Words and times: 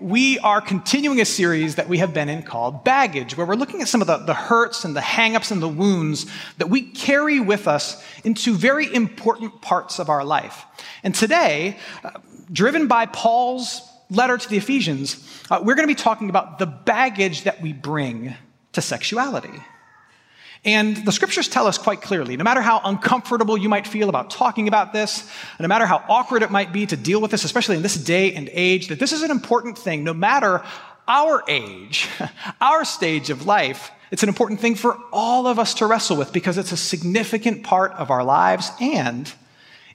we 0.00 0.38
are 0.38 0.60
continuing 0.60 1.20
a 1.20 1.24
series 1.24 1.74
that 1.74 1.88
we 1.88 1.98
have 1.98 2.14
been 2.14 2.28
in 2.28 2.42
called 2.42 2.84
Baggage, 2.84 3.36
where 3.36 3.46
we're 3.46 3.54
looking 3.54 3.82
at 3.82 3.88
some 3.88 4.00
of 4.00 4.06
the, 4.06 4.16
the 4.16 4.34
hurts 4.34 4.84
and 4.84 4.96
the 4.96 5.00
hangups 5.00 5.52
and 5.52 5.60
the 5.60 5.68
wounds 5.68 6.26
that 6.58 6.70
we 6.70 6.82
carry 6.82 7.38
with 7.38 7.68
us 7.68 8.02
into 8.24 8.54
very 8.54 8.92
important 8.94 9.60
parts 9.60 9.98
of 9.98 10.08
our 10.08 10.24
life. 10.24 10.64
And 11.02 11.14
today, 11.14 11.76
uh, 12.02 12.12
driven 12.50 12.86
by 12.86 13.06
Paul's 13.06 13.82
letter 14.08 14.38
to 14.38 14.48
the 14.48 14.56
Ephesians, 14.56 15.24
uh, 15.50 15.60
we're 15.62 15.74
going 15.74 15.86
to 15.86 15.94
be 15.94 16.02
talking 16.02 16.30
about 16.30 16.58
the 16.58 16.66
baggage 16.66 17.44
that 17.44 17.60
we 17.60 17.72
bring 17.72 18.34
to 18.72 18.80
sexuality. 18.80 19.62
And 20.64 20.96
the 21.06 21.12
scriptures 21.12 21.48
tell 21.48 21.66
us 21.66 21.78
quite 21.78 22.02
clearly 22.02 22.36
no 22.36 22.44
matter 22.44 22.60
how 22.60 22.80
uncomfortable 22.84 23.56
you 23.56 23.68
might 23.68 23.86
feel 23.86 24.10
about 24.10 24.30
talking 24.30 24.68
about 24.68 24.92
this, 24.92 25.30
no 25.58 25.68
matter 25.68 25.86
how 25.86 26.04
awkward 26.08 26.42
it 26.42 26.50
might 26.50 26.72
be 26.72 26.86
to 26.86 26.96
deal 26.96 27.20
with 27.20 27.30
this, 27.30 27.44
especially 27.44 27.76
in 27.76 27.82
this 27.82 27.96
day 27.96 28.34
and 28.34 28.50
age, 28.52 28.88
that 28.88 28.98
this 28.98 29.12
is 29.12 29.22
an 29.22 29.30
important 29.30 29.78
thing 29.78 30.04
no 30.04 30.12
matter 30.12 30.62
our 31.08 31.42
age, 31.48 32.08
our 32.60 32.84
stage 32.84 33.30
of 33.30 33.46
life. 33.46 33.90
It's 34.10 34.22
an 34.22 34.28
important 34.28 34.60
thing 34.60 34.74
for 34.74 34.98
all 35.12 35.46
of 35.46 35.58
us 35.58 35.74
to 35.74 35.86
wrestle 35.86 36.16
with 36.16 36.32
because 36.32 36.58
it's 36.58 36.72
a 36.72 36.76
significant 36.76 37.62
part 37.62 37.92
of 37.92 38.10
our 38.10 38.24
lives 38.24 38.70
and 38.80 39.32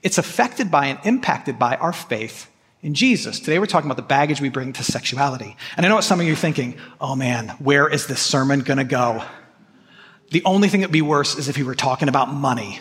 it's 0.02 0.18
affected 0.18 0.70
by 0.70 0.86
and 0.86 0.98
impacted 1.04 1.58
by 1.58 1.76
our 1.76 1.92
faith 1.92 2.50
in 2.82 2.94
Jesus. 2.94 3.38
Today 3.38 3.58
we're 3.58 3.66
talking 3.66 3.88
about 3.88 3.96
the 3.96 4.02
baggage 4.02 4.40
we 4.40 4.48
bring 4.48 4.72
to 4.72 4.82
sexuality. 4.82 5.56
And 5.76 5.86
I 5.86 5.88
know 5.88 5.96
what 5.96 6.04
some 6.04 6.18
of 6.18 6.26
you 6.26 6.32
are 6.32 6.36
thinking 6.36 6.76
oh 7.00 7.14
man, 7.14 7.50
where 7.60 7.88
is 7.88 8.08
this 8.08 8.20
sermon 8.20 8.60
going 8.60 8.78
to 8.78 8.84
go? 8.84 9.22
The 10.30 10.42
only 10.44 10.68
thing 10.68 10.80
that'd 10.80 10.92
be 10.92 11.02
worse 11.02 11.36
is 11.36 11.48
if 11.48 11.56
he 11.56 11.62
were 11.62 11.74
talking 11.74 12.08
about 12.08 12.32
money. 12.32 12.80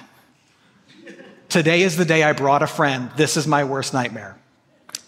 Today 1.49 1.81
is 1.83 1.95
the 1.95 2.05
day 2.05 2.23
I 2.23 2.33
brought 2.33 2.63
a 2.63 2.67
friend. 2.67 3.11
This 3.15 3.37
is 3.37 3.47
my 3.47 3.63
worst 3.63 3.93
nightmare. 3.93 4.37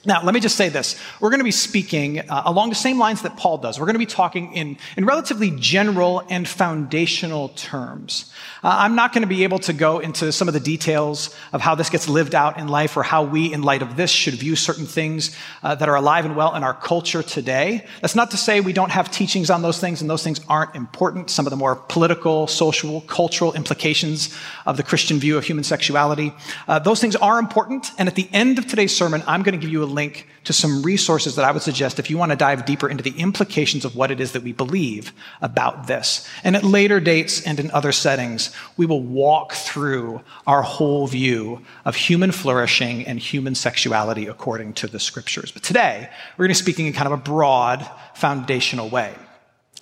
Now, 0.07 0.23
let 0.23 0.33
me 0.33 0.39
just 0.39 0.55
say 0.55 0.69
this. 0.69 0.95
We're 1.19 1.31
going 1.31 1.41
to 1.41 1.43
be 1.43 1.51
speaking 1.51 2.21
uh, 2.21 2.43
along 2.45 2.69
the 2.69 2.75
same 2.75 2.97
lines 2.97 3.23
that 3.23 3.35
Paul 3.35 3.57
does. 3.57 3.77
We're 3.77 3.87
going 3.87 3.95
to 3.95 3.99
be 3.99 4.05
talking 4.05 4.53
in, 4.53 4.77
in 4.95 5.03
relatively 5.03 5.51
general 5.51 6.23
and 6.29 6.47
foundational 6.47 7.49
terms. 7.49 8.31
Uh, 8.63 8.73
I'm 8.79 8.95
not 8.95 9.11
going 9.11 9.23
to 9.23 9.27
be 9.27 9.43
able 9.43 9.59
to 9.59 9.73
go 9.73 9.99
into 9.99 10.31
some 10.31 10.47
of 10.47 10.53
the 10.53 10.61
details 10.61 11.35
of 11.51 11.59
how 11.59 11.75
this 11.75 11.89
gets 11.89 12.07
lived 12.07 12.35
out 12.35 12.57
in 12.57 12.69
life 12.69 12.95
or 12.95 13.03
how 13.03 13.23
we, 13.23 13.51
in 13.51 13.63
light 13.63 13.81
of 13.81 13.97
this, 13.97 14.09
should 14.09 14.35
view 14.35 14.55
certain 14.55 14.85
things 14.85 15.35
uh, 15.61 15.75
that 15.75 15.89
are 15.89 15.95
alive 15.95 16.23
and 16.23 16.37
well 16.37 16.55
in 16.55 16.63
our 16.63 16.73
culture 16.73 17.21
today. 17.21 17.85
That's 18.01 18.15
not 18.15 18.31
to 18.31 18.37
say 18.37 18.61
we 18.61 18.71
don't 18.71 18.91
have 18.91 19.11
teachings 19.11 19.49
on 19.49 19.61
those 19.61 19.77
things 19.77 19.99
and 19.99 20.09
those 20.09 20.23
things 20.23 20.39
aren't 20.47 20.73
important. 20.73 21.29
Some 21.29 21.45
of 21.45 21.49
the 21.49 21.57
more 21.57 21.75
political, 21.75 22.47
social, 22.47 23.01
cultural 23.01 23.51
implications 23.55 24.33
of 24.65 24.77
the 24.77 24.83
Christian 24.83 25.19
view 25.19 25.37
of 25.37 25.43
human 25.43 25.65
sexuality. 25.65 26.31
Uh, 26.65 26.79
those 26.79 27.01
things 27.01 27.17
are 27.17 27.39
important. 27.39 27.91
And 27.97 28.07
at 28.07 28.15
the 28.15 28.29
end 28.31 28.57
of 28.57 28.67
today's 28.67 28.95
sermon, 28.95 29.21
I'm 29.27 29.43
going 29.43 29.59
to 29.59 29.61
give 29.61 29.71
you 29.71 29.83
a 29.83 29.96
link 29.97 30.27
to 30.45 30.53
some 30.53 30.81
resources 30.81 31.35
that 31.35 31.43
I 31.43 31.51
would 31.51 31.61
suggest 31.61 31.99
if 31.99 32.09
you 32.09 32.17
want 32.17 32.31
to 32.31 32.37
dive 32.37 32.65
deeper 32.65 32.87
into 32.87 33.03
the 33.03 33.19
implications 33.19 33.83
of 33.83 33.97
what 33.97 34.11
it 34.11 34.21
is 34.21 34.31
that 34.31 34.43
we 34.43 34.53
believe 34.53 35.11
about 35.41 35.87
this. 35.87 36.25
And 36.43 36.55
at 36.55 36.63
later 36.63 37.01
dates 37.01 37.41
and 37.45 37.59
in 37.59 37.69
other 37.71 37.91
settings, 37.91 38.51
we 38.77 38.85
will 38.85 39.03
walk 39.03 39.51
through 39.53 40.21
our 40.45 40.61
whole 40.61 41.07
view 41.07 41.61
of 41.83 41.95
human 41.95 42.31
flourishing 42.31 43.05
and 43.05 43.19
human 43.19 43.55
sexuality 43.55 44.27
according 44.27 44.73
to 44.75 44.87
the 44.87 44.99
scriptures. 44.99 45.51
But 45.51 45.63
today, 45.63 46.09
we're 46.37 46.45
going 46.45 46.55
to 46.55 46.59
be 46.59 46.65
speaking 46.65 46.85
in 46.85 46.93
kind 46.93 47.07
of 47.07 47.19
a 47.19 47.23
broad, 47.23 47.89
foundational 48.13 48.89
way. 48.89 49.13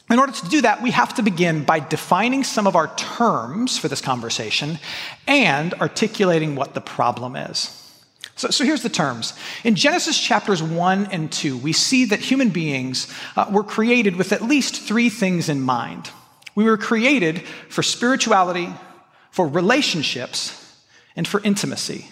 In 0.10 0.20
order 0.20 0.34
to 0.34 0.50
do 0.50 0.62
that, 0.62 0.82
we 0.82 0.92
have 0.92 1.14
to 1.16 1.24
begin 1.24 1.64
by 1.64 1.80
defining 1.80 2.44
some 2.44 2.68
of 2.68 2.76
our 2.76 2.94
terms 2.96 3.78
for 3.78 3.88
this 3.88 4.02
conversation 4.02 4.80
and 5.28 5.74
articulating 5.76 6.56
what 6.56 6.74
the 6.74 6.82
problem 6.82 7.36
is. 7.36 7.85
So, 8.38 8.50
so, 8.50 8.66
here's 8.66 8.84
the 8.84 8.90
terms. 8.90 9.34
In 9.64 9.76
Genesis 9.76 10.20
chapters 10.20 10.62
1 10.62 11.08
and 11.12 11.32
2, 11.32 11.58
we 11.58 11.72
see 11.72 12.06
that 12.06 12.20
human 12.20 12.50
beings 12.50 13.12
uh, 13.38 13.46
were 13.50 13.64
created 13.64 14.18
with 14.18 14.34
at 14.34 14.42
least 14.42 14.82
three 14.82 15.10
things 15.10 15.48
in 15.48 15.62
mind. 15.62 16.10
We 16.54 16.66
were 16.66 16.78
created 16.78 17.44
for 17.70 17.82
spirituality, 17.82 18.74
for 19.32 19.48
relationships, 19.48 20.62
and 21.16 21.26
for 21.26 21.42
intimacy. 21.44 22.10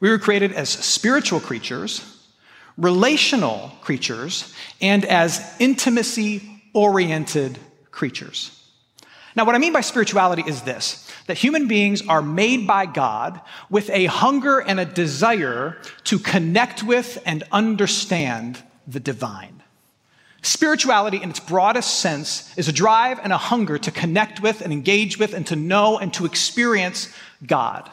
We 0.00 0.10
were 0.10 0.18
created 0.18 0.52
as 0.52 0.68
spiritual 0.68 1.40
creatures, 1.40 2.04
relational 2.76 3.72
creatures, 3.80 4.52
and 4.80 5.04
as 5.04 5.40
intimacy 5.58 6.62
oriented 6.74 7.58
creatures. 7.90 8.58
Now, 9.34 9.44
what 9.44 9.54
I 9.54 9.58
mean 9.58 9.72
by 9.72 9.80
spirituality 9.80 10.44
is 10.46 10.62
this 10.62 11.10
that 11.26 11.38
human 11.38 11.68
beings 11.68 12.06
are 12.08 12.22
made 12.22 12.66
by 12.66 12.86
God 12.86 13.40
with 13.70 13.88
a 13.90 14.06
hunger 14.06 14.58
and 14.58 14.80
a 14.80 14.84
desire 14.84 15.78
to 16.04 16.18
connect 16.18 16.82
with 16.82 17.22
and 17.24 17.44
understand 17.52 18.62
the 18.86 19.00
divine. 19.00 19.62
Spirituality, 20.42 21.22
in 21.22 21.30
its 21.30 21.38
broadest 21.38 22.00
sense, 22.00 22.52
is 22.58 22.68
a 22.68 22.72
drive 22.72 23.20
and 23.22 23.32
a 23.32 23.38
hunger 23.38 23.78
to 23.78 23.90
connect 23.92 24.42
with 24.42 24.60
and 24.60 24.72
engage 24.72 25.18
with 25.18 25.34
and 25.34 25.46
to 25.46 25.56
know 25.56 25.98
and 25.98 26.12
to 26.14 26.26
experience 26.26 27.08
God. 27.46 27.88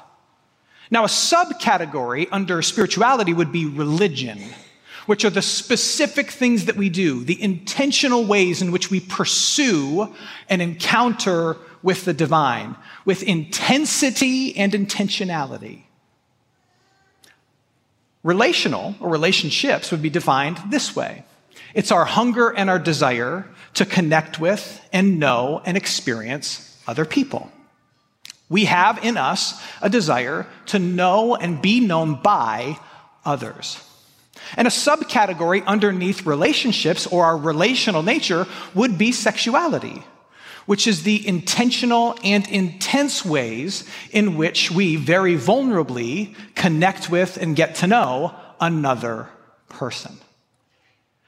Now, 0.90 1.04
a 1.04 1.08
subcategory 1.08 2.28
under 2.32 2.64
spirituality 2.64 3.34
would 3.34 3.52
be 3.52 3.68
religion 3.68 4.40
which 5.10 5.26
are 5.26 5.32
the 5.32 5.42
specific 5.42 6.30
things 6.30 6.66
that 6.66 6.76
we 6.76 6.88
do, 6.88 7.24
the 7.24 7.42
intentional 7.42 8.26
ways 8.26 8.62
in 8.62 8.72
which 8.72 8.92
we 8.92 9.00
pursue 9.00 10.14
and 10.50 10.62
encounter 10.62 11.58
with 11.82 12.06
the 12.06 12.14
divine, 12.14 12.76
with 13.06 13.24
intensity 13.24 14.56
and 14.58 14.74
intentionality. 14.74 15.84
Relational 18.24 18.96
or 19.00 19.10
relationships 19.10 19.92
would 19.92 20.02
be 20.02 20.10
defined 20.10 20.60
this 20.70 20.96
way 20.96 21.24
it's 21.74 21.92
our 21.92 22.06
hunger 22.06 22.50
and 22.50 22.70
our 22.70 22.80
desire 22.80 23.48
to 23.76 23.86
connect 23.86 24.40
with 24.40 24.82
and 24.92 25.20
know 25.20 25.62
and 25.66 25.78
experience 25.78 26.78
other 26.88 27.06
people. 27.06 27.52
We 28.50 28.66
have 28.66 29.04
in 29.06 29.18
us 29.18 29.62
a 29.82 29.90
desire 29.90 30.48
to 30.68 30.80
know 30.80 31.36
and 31.36 31.62
be 31.62 31.80
known 31.80 32.16
by 32.16 32.80
others. 33.24 33.84
And 34.58 34.68
a 34.68 34.72
subcategory 34.72 35.64
underneath 35.66 36.26
relationships 36.26 37.06
or 37.06 37.26
our 37.26 37.38
relational 37.38 38.02
nature 38.02 38.48
would 38.74 38.98
be 38.98 39.12
sexuality, 39.12 40.04
which 40.70 40.86
is 40.86 41.02
the 41.02 41.28
intentional 41.28 42.16
and 42.24 42.48
intense 42.48 43.26
ways 43.26 43.90
in 44.12 44.38
which 44.38 44.70
we 44.70 44.96
very 44.96 45.36
vulnerably 45.36 46.36
connect 46.54 47.10
with 47.10 47.38
and 47.38 47.56
get 47.56 47.74
to 47.74 47.88
know 47.88 48.36
another 48.62 49.28
person. 49.68 50.16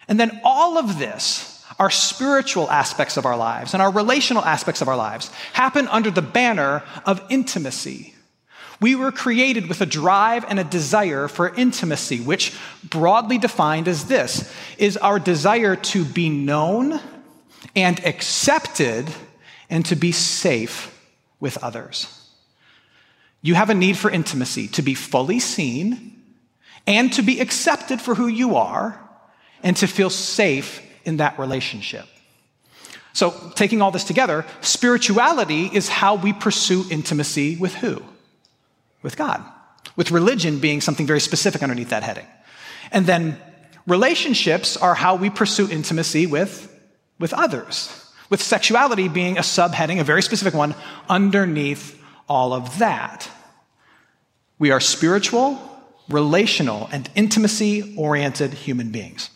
And 0.08 0.20
then 0.20 0.40
all 0.44 0.78
of 0.78 1.00
this, 1.00 1.66
our 1.80 1.90
spiritual 1.90 2.70
aspects 2.70 3.18
of 3.18 3.26
our 3.26 3.36
lives 3.36 3.74
and 3.74 3.82
our 3.82 3.92
relational 3.92 4.46
aspects 4.46 4.80
of 4.80 4.88
our 4.88 4.96
lives, 4.96 5.30
happen 5.54 5.88
under 5.88 6.12
the 6.12 6.22
banner 6.22 6.84
of 7.08 7.20
intimacy 7.32 8.14
we 8.80 8.96
were 8.96 9.12
created 9.12 9.70
with 9.70 9.80
a 9.82 9.86
drive 9.86 10.44
and 10.50 10.60
a 10.60 10.64
desire 10.64 11.28
for 11.28 11.54
intimacy, 11.54 12.20
which 12.20 12.58
broadly 12.84 13.38
defined 13.38 13.88
as 13.88 14.06
this 14.06 14.52
is 14.80 14.98
our 14.98 15.20
desire 15.20 15.76
to 15.76 16.04
be 16.04 16.30
known 16.30 17.00
and 17.76 18.04
accepted 18.04 19.08
and 19.72 19.84
to 19.88 19.96
be 19.96 20.12
safe 20.12 20.96
with 21.40 21.58
others. 21.64 22.30
You 23.42 23.56
have 23.56 23.72
a 23.72 23.74
need 23.74 23.98
for 23.98 24.12
intimacy, 24.12 24.68
to 24.68 24.84
be 24.84 24.94
fully 24.94 25.40
seen 25.40 26.22
and 26.86 27.12
to 27.14 27.24
be 27.24 27.40
accepted 27.40 28.00
for 28.00 28.14
who 28.14 28.28
you 28.28 28.56
are 28.56 29.00
and 29.64 29.76
to 29.78 29.88
feel 29.88 30.12
safe 30.12 30.82
in 31.06 31.18
that 31.18 31.40
relationship. 31.40 32.06
So, 33.14 33.52
taking 33.56 33.82
all 33.82 33.90
this 33.90 34.04
together, 34.04 34.46
spirituality 34.62 35.66
is 35.66 35.90
how 35.90 36.16
we 36.16 36.32
pursue 36.32 36.86
intimacy 36.92 37.56
with 37.58 37.74
who? 37.74 38.04
with 39.02 39.18
God, 39.18 39.44
with 39.96 40.12
religion 40.12 40.60
being 40.60 40.80
something 40.80 41.08
very 41.08 41.20
specific 41.20 41.64
underneath 41.64 41.90
that 41.90 42.04
heading. 42.04 42.28
And 42.92 43.08
then 43.08 43.42
Relationships 43.88 44.78
are 44.78 44.94
how 44.94 45.16
we 45.16 45.30
pursue 45.30 45.70
intimacy 45.70 46.28
with, 46.28 46.68
with 47.20 47.34
others, 47.34 48.01
with 48.32 48.42
sexuality 48.42 49.10
being 49.10 49.38
a 49.38 49.42
subheading, 49.42 50.00
a 50.00 50.04
very 50.04 50.24
specific 50.24 50.56
one, 50.56 50.74
underneath 51.08 52.02
all 52.28 52.54
of 52.54 52.80
that. 52.80 53.30
We 54.58 54.72
are 54.72 54.80
spiritual, 54.80 55.60
relational, 56.10 56.90
and 56.92 57.10
intimacy 57.14 57.94
oriented 57.98 58.54
human 58.54 58.90
beings. 58.90 59.30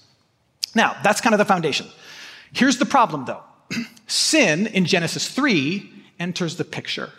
Now, 0.73 0.97
that's 1.03 1.21
kind 1.21 1.35
of 1.35 1.39
the 1.39 1.45
foundation. 1.45 1.87
Here's 2.53 2.77
the 2.77 2.85
problem, 2.85 3.25
though 3.25 3.43
sin 4.07 4.65
in 4.67 4.85
Genesis 4.85 5.27
3 5.27 5.91
enters 6.19 6.55
the 6.55 6.63
picture. 6.63 7.11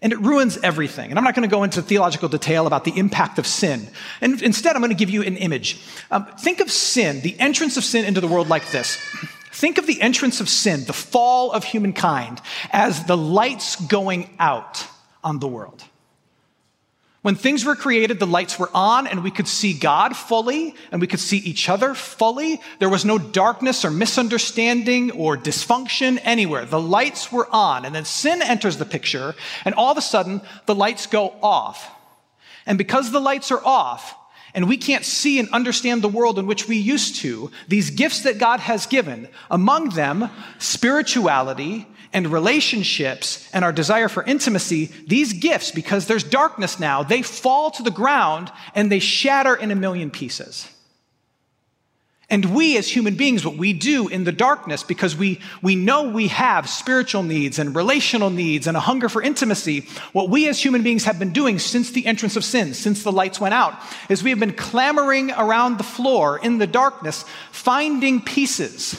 And 0.00 0.12
it 0.12 0.18
ruins 0.18 0.58
everything. 0.64 1.10
And 1.10 1.18
I'm 1.18 1.24
not 1.24 1.34
going 1.34 1.48
to 1.48 1.54
go 1.54 1.62
into 1.62 1.80
theological 1.82 2.28
detail 2.28 2.66
about 2.66 2.84
the 2.84 2.98
impact 2.98 3.38
of 3.38 3.46
sin. 3.46 3.88
And 4.20 4.42
instead, 4.42 4.74
I'm 4.74 4.82
going 4.82 4.90
to 4.90 4.96
give 4.96 5.10
you 5.10 5.22
an 5.22 5.36
image. 5.36 5.78
Um, 6.10 6.26
think 6.40 6.60
of 6.60 6.72
sin, 6.72 7.20
the 7.20 7.38
entrance 7.38 7.76
of 7.76 7.84
sin 7.84 8.04
into 8.04 8.20
the 8.20 8.26
world 8.26 8.48
like 8.48 8.68
this. 8.70 8.98
Think 9.52 9.76
of 9.76 9.86
the 9.86 10.00
entrance 10.00 10.40
of 10.40 10.48
sin, 10.48 10.84
the 10.86 10.94
fall 10.94 11.52
of 11.52 11.62
humankind, 11.62 12.40
as 12.70 13.04
the 13.04 13.16
lights 13.16 13.76
going 13.76 14.30
out 14.38 14.86
on 15.22 15.38
the 15.38 15.46
world. 15.46 15.84
When 17.20 17.36
things 17.36 17.64
were 17.64 17.76
created, 17.76 18.18
the 18.18 18.26
lights 18.26 18.58
were 18.58 18.70
on 18.74 19.06
and 19.06 19.22
we 19.22 19.30
could 19.30 19.46
see 19.46 19.74
God 19.74 20.16
fully 20.16 20.74
and 20.90 21.00
we 21.00 21.06
could 21.06 21.20
see 21.20 21.36
each 21.36 21.68
other 21.68 21.94
fully. 21.94 22.60
There 22.80 22.88
was 22.88 23.04
no 23.04 23.16
darkness 23.16 23.84
or 23.84 23.92
misunderstanding 23.92 25.12
or 25.12 25.36
dysfunction 25.36 26.18
anywhere. 26.24 26.64
The 26.64 26.80
lights 26.80 27.30
were 27.30 27.48
on 27.52 27.84
and 27.84 27.94
then 27.94 28.04
sin 28.04 28.42
enters 28.42 28.78
the 28.78 28.84
picture 28.84 29.36
and 29.64 29.74
all 29.76 29.92
of 29.92 29.98
a 29.98 30.02
sudden 30.02 30.40
the 30.66 30.74
lights 30.74 31.06
go 31.06 31.32
off. 31.42 31.88
And 32.66 32.76
because 32.76 33.12
the 33.12 33.20
lights 33.20 33.52
are 33.52 33.64
off 33.64 34.16
and 34.54 34.68
we 34.68 34.76
can't 34.76 35.04
see 35.04 35.38
and 35.38 35.48
understand 35.50 36.02
the 36.02 36.08
world 36.08 36.38
in 36.38 36.46
which 36.46 36.68
we 36.68 36.76
used 36.76 37.16
to, 37.16 37.50
these 37.68 37.90
gifts 37.90 38.22
that 38.22 38.38
God 38.38 38.60
has 38.60 38.86
given, 38.86 39.28
among 39.50 39.90
them 39.90 40.28
spirituality 40.58 41.86
and 42.12 42.26
relationships 42.28 43.48
and 43.52 43.64
our 43.64 43.72
desire 43.72 44.08
for 44.08 44.22
intimacy, 44.24 44.86
these 45.06 45.32
gifts, 45.32 45.70
because 45.70 46.06
there's 46.06 46.24
darkness 46.24 46.78
now, 46.78 47.02
they 47.02 47.22
fall 47.22 47.70
to 47.70 47.82
the 47.82 47.90
ground 47.90 48.52
and 48.74 48.92
they 48.92 48.98
shatter 48.98 49.54
in 49.54 49.70
a 49.70 49.76
million 49.76 50.10
pieces. 50.10 50.68
And 52.32 52.46
we 52.54 52.78
as 52.78 52.88
human 52.88 53.14
beings, 53.14 53.44
what 53.44 53.58
we 53.58 53.74
do 53.74 54.08
in 54.08 54.24
the 54.24 54.32
darkness, 54.32 54.82
because 54.82 55.14
we, 55.14 55.38
we 55.60 55.76
know 55.76 56.04
we 56.08 56.28
have 56.28 56.66
spiritual 56.66 57.22
needs 57.22 57.58
and 57.58 57.76
relational 57.76 58.30
needs 58.30 58.66
and 58.66 58.74
a 58.74 58.80
hunger 58.80 59.10
for 59.10 59.20
intimacy, 59.20 59.86
what 60.14 60.30
we 60.30 60.48
as 60.48 60.58
human 60.58 60.82
beings 60.82 61.04
have 61.04 61.18
been 61.18 61.34
doing 61.34 61.58
since 61.58 61.90
the 61.90 62.06
entrance 62.06 62.34
of 62.34 62.42
sin, 62.42 62.72
since 62.72 63.02
the 63.02 63.12
lights 63.12 63.38
went 63.38 63.52
out, 63.52 63.78
is 64.08 64.22
we 64.22 64.30
have 64.30 64.40
been 64.40 64.54
clamoring 64.54 65.30
around 65.32 65.76
the 65.76 65.84
floor 65.84 66.38
in 66.38 66.56
the 66.56 66.66
darkness, 66.66 67.26
finding 67.50 68.22
pieces 68.22 68.94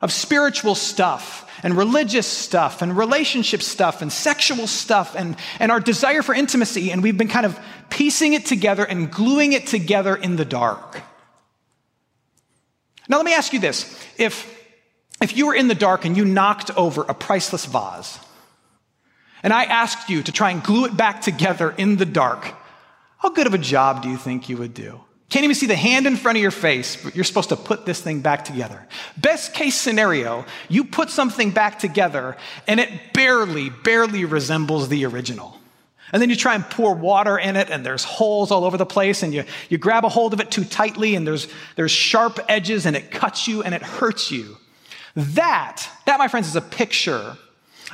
of 0.00 0.10
spiritual 0.10 0.74
stuff 0.74 1.48
and 1.62 1.76
religious 1.76 2.26
stuff 2.26 2.82
and 2.82 2.98
relationship 2.98 3.62
stuff 3.62 4.02
and 4.02 4.12
sexual 4.12 4.66
stuff 4.66 5.14
and, 5.14 5.36
and 5.60 5.70
our 5.70 5.78
desire 5.78 6.20
for 6.20 6.34
intimacy. 6.34 6.90
And 6.90 7.00
we've 7.00 7.16
been 7.16 7.28
kind 7.28 7.46
of 7.46 7.56
piecing 7.90 8.32
it 8.32 8.44
together 8.44 8.84
and 8.84 9.08
gluing 9.08 9.52
it 9.52 9.68
together 9.68 10.16
in 10.16 10.34
the 10.34 10.44
dark. 10.44 11.00
Now, 13.10 13.16
let 13.16 13.26
me 13.26 13.34
ask 13.34 13.52
you 13.52 13.58
this. 13.58 13.92
If, 14.18 14.48
if 15.20 15.36
you 15.36 15.48
were 15.48 15.54
in 15.54 15.66
the 15.66 15.74
dark 15.74 16.04
and 16.04 16.16
you 16.16 16.24
knocked 16.24 16.70
over 16.76 17.02
a 17.02 17.12
priceless 17.12 17.66
vase, 17.66 18.20
and 19.42 19.52
I 19.52 19.64
asked 19.64 20.08
you 20.08 20.22
to 20.22 20.30
try 20.30 20.52
and 20.52 20.62
glue 20.62 20.84
it 20.84 20.96
back 20.96 21.20
together 21.20 21.74
in 21.76 21.96
the 21.96 22.06
dark, 22.06 22.54
how 23.18 23.30
good 23.30 23.48
of 23.48 23.54
a 23.54 23.58
job 23.58 24.02
do 24.02 24.08
you 24.08 24.16
think 24.16 24.48
you 24.48 24.56
would 24.58 24.74
do? 24.74 25.00
Can't 25.28 25.42
even 25.42 25.56
see 25.56 25.66
the 25.66 25.76
hand 25.76 26.06
in 26.06 26.16
front 26.16 26.38
of 26.38 26.42
your 26.42 26.52
face, 26.52 27.02
but 27.02 27.16
you're 27.16 27.24
supposed 27.24 27.48
to 27.48 27.56
put 27.56 27.84
this 27.84 28.00
thing 28.00 28.20
back 28.20 28.44
together. 28.44 28.86
Best 29.16 29.54
case 29.54 29.74
scenario, 29.74 30.44
you 30.68 30.84
put 30.84 31.10
something 31.10 31.50
back 31.50 31.80
together 31.80 32.36
and 32.68 32.78
it 32.78 33.12
barely, 33.12 33.70
barely 33.70 34.24
resembles 34.24 34.88
the 34.88 35.04
original. 35.04 35.59
And 36.12 36.20
then 36.20 36.30
you 36.30 36.36
try 36.36 36.54
and 36.54 36.64
pour 36.64 36.94
water 36.94 37.38
in 37.38 37.56
it 37.56 37.70
and 37.70 37.86
there's 37.86 38.04
holes 38.04 38.50
all 38.50 38.64
over 38.64 38.76
the 38.76 38.86
place 38.86 39.22
and 39.22 39.32
you, 39.32 39.44
you 39.68 39.78
grab 39.78 40.04
a 40.04 40.08
hold 40.08 40.32
of 40.32 40.40
it 40.40 40.50
too 40.50 40.64
tightly 40.64 41.14
and 41.14 41.26
there's, 41.26 41.48
there's 41.76 41.92
sharp 41.92 42.38
edges 42.48 42.86
and 42.86 42.96
it 42.96 43.10
cuts 43.10 43.46
you 43.46 43.62
and 43.62 43.74
it 43.74 43.82
hurts 43.82 44.30
you. 44.30 44.56
That, 45.14 45.88
that, 46.06 46.18
my 46.18 46.28
friends, 46.28 46.48
is 46.48 46.56
a 46.56 46.60
picture 46.60 47.36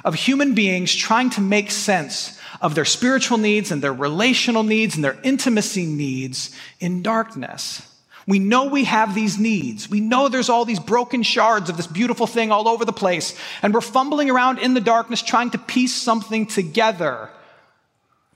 of 0.05 0.15
human 0.15 0.55
beings 0.55 0.95
trying 0.95 1.31
to 1.31 1.41
make 1.41 1.71
sense 1.71 2.39
of 2.61 2.75
their 2.75 2.85
spiritual 2.85 3.39
needs 3.39 3.71
and 3.71 3.83
their 3.83 3.93
relational 3.93 4.63
needs 4.63 4.95
and 4.95 5.05
their 5.05 5.19
intimacy 5.23 5.87
needs 5.87 6.55
in 6.81 7.03
darkness. 7.03 7.83
We 8.27 8.39
know 8.41 8.65
we 8.65 8.85
have 8.85 9.15
these 9.15 9.39
needs. 9.39 9.89
We 9.89 10.01
know 10.01 10.29
there's 10.29 10.49
all 10.49 10.65
these 10.65 10.81
broken 10.81 11.23
shards 11.23 11.71
of 11.71 11.77
this 11.77 11.87
beautiful 11.87 12.27
thing 12.27 12.51
all 12.51 12.67
over 12.67 12.85
the 12.85 12.93
place. 12.93 13.39
And 13.63 13.73
we're 13.73 13.81
fumbling 13.81 14.31
around 14.31 14.59
in 14.59 14.75
the 14.75 14.81
darkness 14.81 15.23
trying 15.23 15.51
to 15.51 15.59
piece 15.59 15.95
something 15.95 16.47
together. 16.47 17.31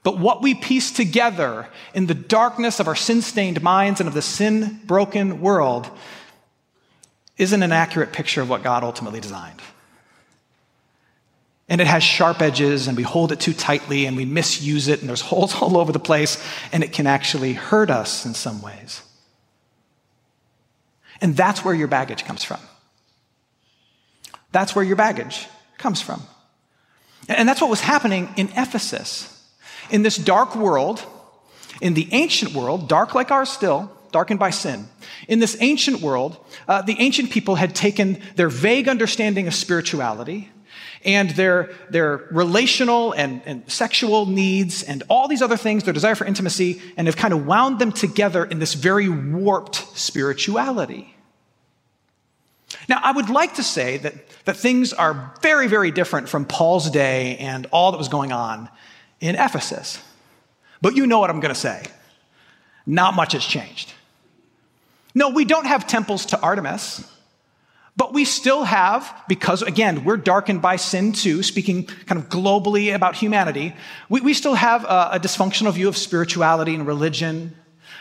But 0.03 0.19
what 0.19 0.43
we 0.43 0.55
piece 0.55 0.93
together 0.93 1.69
in 1.95 2.07
the 2.07 2.15
darkness 2.15 2.81
of 2.81 2.89
our 2.89 2.97
sin 2.97 3.21
stained 3.21 3.63
minds 3.63 4.01
and 4.01 4.09
of 4.09 4.15
the 4.15 4.23
sin 4.23 4.81
broken 4.85 5.41
world 5.41 5.91
isn't 7.37 7.63
an 7.63 7.73
accurate 7.73 8.13
picture 8.13 8.41
of 8.41 8.49
what 8.49 8.63
God 8.63 8.83
ultimately 8.83 9.21
designed 9.21 9.61
and 11.71 11.81
it 11.81 11.87
has 11.87 12.03
sharp 12.03 12.43
edges 12.43 12.89
and 12.89 12.97
we 12.97 13.05
hold 13.05 13.31
it 13.31 13.39
too 13.39 13.55
tightly 13.55 14.05
and 14.05 14.17
we 14.17 14.25
misuse 14.25 14.89
it 14.89 15.01
and 15.01 15.09
there's 15.09 15.21
holes 15.31 15.55
all 15.55 15.79
over 15.79 15.93
the 15.93 16.01
place 16.01 16.45
and 16.73 16.83
it 16.83 16.93
can 16.93 17.07
actually 17.07 17.55
hurt 17.55 17.89
us 17.89 18.27
in 18.27 18.35
some 18.35 18.61
ways. 18.61 19.03
And 21.23 21.37
that's 21.37 21.65
where 21.65 21.75
your 21.75 21.87
baggage 21.87 22.25
comes 22.25 22.43
from. 22.43 22.61
That's 24.53 24.75
where 24.75 24.85
your 24.85 24.97
baggage 24.97 25.47
comes 25.79 26.03
from. 26.03 26.23
And 27.29 27.49
that's 27.49 27.61
what 27.61 27.71
was 27.71 27.83
happening 27.83 28.31
in 28.37 28.49
Ephesus. 28.57 29.37
In 29.91 30.03
this 30.03 30.17
dark 30.17 30.55
world, 30.57 31.05
in 31.81 31.95
the 31.95 32.09
ancient 32.13 32.55
world, 32.55 32.89
dark 32.89 33.15
like 33.15 33.31
ours 33.31 33.49
still, 33.49 33.91
darkened 34.13 34.41
by 34.41 34.51
sin. 34.51 34.89
In 35.29 35.39
this 35.39 35.57
ancient 35.61 36.01
world, 36.01 36.37
uh, 36.69 36.83
the 36.83 36.97
ancient 36.99 37.31
people 37.31 37.55
had 37.55 37.75
taken 37.75 38.21
their 38.37 38.49
vague 38.49 38.89
understanding 38.89 39.47
of 39.47 39.55
spirituality 39.55 40.51
and 41.05 41.31
their, 41.31 41.71
their 41.89 42.29
relational 42.31 43.13
and, 43.13 43.41
and 43.47 43.71
sexual 43.71 44.27
needs 44.27 44.83
and 44.83 45.03
all 45.09 45.29
these 45.29 45.43
other 45.43 45.57
things, 45.57 45.85
their 45.85 45.95
desire 45.95 46.15
for 46.15 46.27
intimacy, 46.27 46.81
and 46.97 47.07
have 47.07 47.17
kind 47.17 47.33
of 47.33 47.47
wound 47.47 47.79
them 47.79 47.93
together 47.93 48.45
in 48.45 48.59
this 48.59 48.75
very 48.75 49.09
warped 49.09 49.77
spirituality. 49.97 51.15
Now, 52.89 53.01
I 53.03 53.13
would 53.13 53.31
like 53.31 53.55
to 53.55 53.63
say 53.63 53.97
that, 53.99 54.15
that 54.45 54.57
things 54.57 54.93
are 54.93 55.35
very, 55.43 55.69
very 55.69 55.91
different 55.91 56.29
from 56.29 56.45
Paul's 56.45 56.91
day 56.91 57.37
and 57.39 57.67
all 57.73 57.93
that 57.93 57.99
was 57.99 58.09
going 58.09 58.33
on 58.33 58.69
in 59.21 59.37
Ephesus. 59.37 60.03
But 60.83 60.97
you 60.97 61.07
know 61.07 61.19
what 61.19 61.31
I'm 61.31 61.41
going 61.41 61.55
to 61.55 61.61
say. 61.61 61.85
Not 62.87 63.15
much 63.15 63.33
has 63.33 63.45
changed. 63.45 63.93
No, 65.15 65.31
we 65.31 65.45
don't 65.45 65.67
have 65.67 65.87
temples 65.87 66.27
to 66.27 66.41
Artemis. 66.41 67.05
But 67.97 68.15
we 68.15 68.25
still 68.25 68.65
have, 68.65 69.25
because 69.29 69.63
again, 69.63 70.05
we're 70.05 70.17
darkened 70.17 70.63
by 70.63 70.77
sin 70.77 71.13
too, 71.13 71.43
speaking 71.43 71.85
kind 71.85 72.19
of 72.19 72.29
globally 72.31 72.95
about 72.95 73.15
humanity, 73.15 73.75
we, 74.09 74.23
we 74.23 74.33
still 74.33 74.55
have 74.55 74.85
a, 74.85 75.11
a, 75.13 75.21
dysfunctional 75.21 75.73
view 75.73 75.87
of 75.87 75.97
spirituality 75.97 76.75
and 76.75 76.87
religion. 76.87 77.55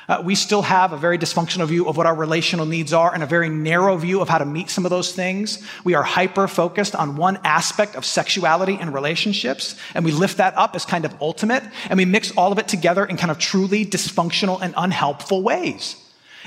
Uh, 0.10 0.20
we 0.26 0.34
still 0.34 0.64
have 0.64 0.92
a 0.92 0.98
very 0.98 1.20
dysfunctional 1.20 1.68
view 1.68 1.88
of 1.88 1.96
what 1.96 2.08
our 2.08 2.16
relational 2.16 2.66
needs 2.66 2.94
are 2.94 3.14
and 3.14 3.22
a 3.22 3.28
very 3.28 3.48
narrow 3.48 3.96
view 3.96 4.22
of 4.22 4.28
how 4.28 4.40
to 4.40 4.46
meet 4.46 4.68
some 4.72 4.84
of 4.84 4.90
those 4.90 5.14
things. 5.14 5.64
We 5.84 5.94
are 5.94 6.02
hyper 6.02 6.48
focused 6.48 6.96
on 6.96 7.16
one 7.16 7.38
aspect 7.44 7.96
of 7.96 8.04
sexuality 8.04 8.76
and 8.82 8.92
relationships, 8.92 9.76
and 9.94 10.04
we 10.04 10.12
lift 10.12 10.38
that 10.38 10.58
up 10.58 10.76
as 10.76 10.84
kind 10.84 11.06
of 11.06 11.14
ultimate, 11.22 11.64
and 11.92 11.98
we 11.98 12.06
mix 12.06 12.32
all 12.32 12.52
of 12.52 12.58
it 12.58 12.68
together 12.68 13.06
in 13.06 13.18
kind 13.18 13.30
of 13.30 13.38
truly 13.38 13.86
dysfunctional 13.86 14.60
and 14.60 14.74
unhelpful 14.76 15.44
ways. 15.44 15.96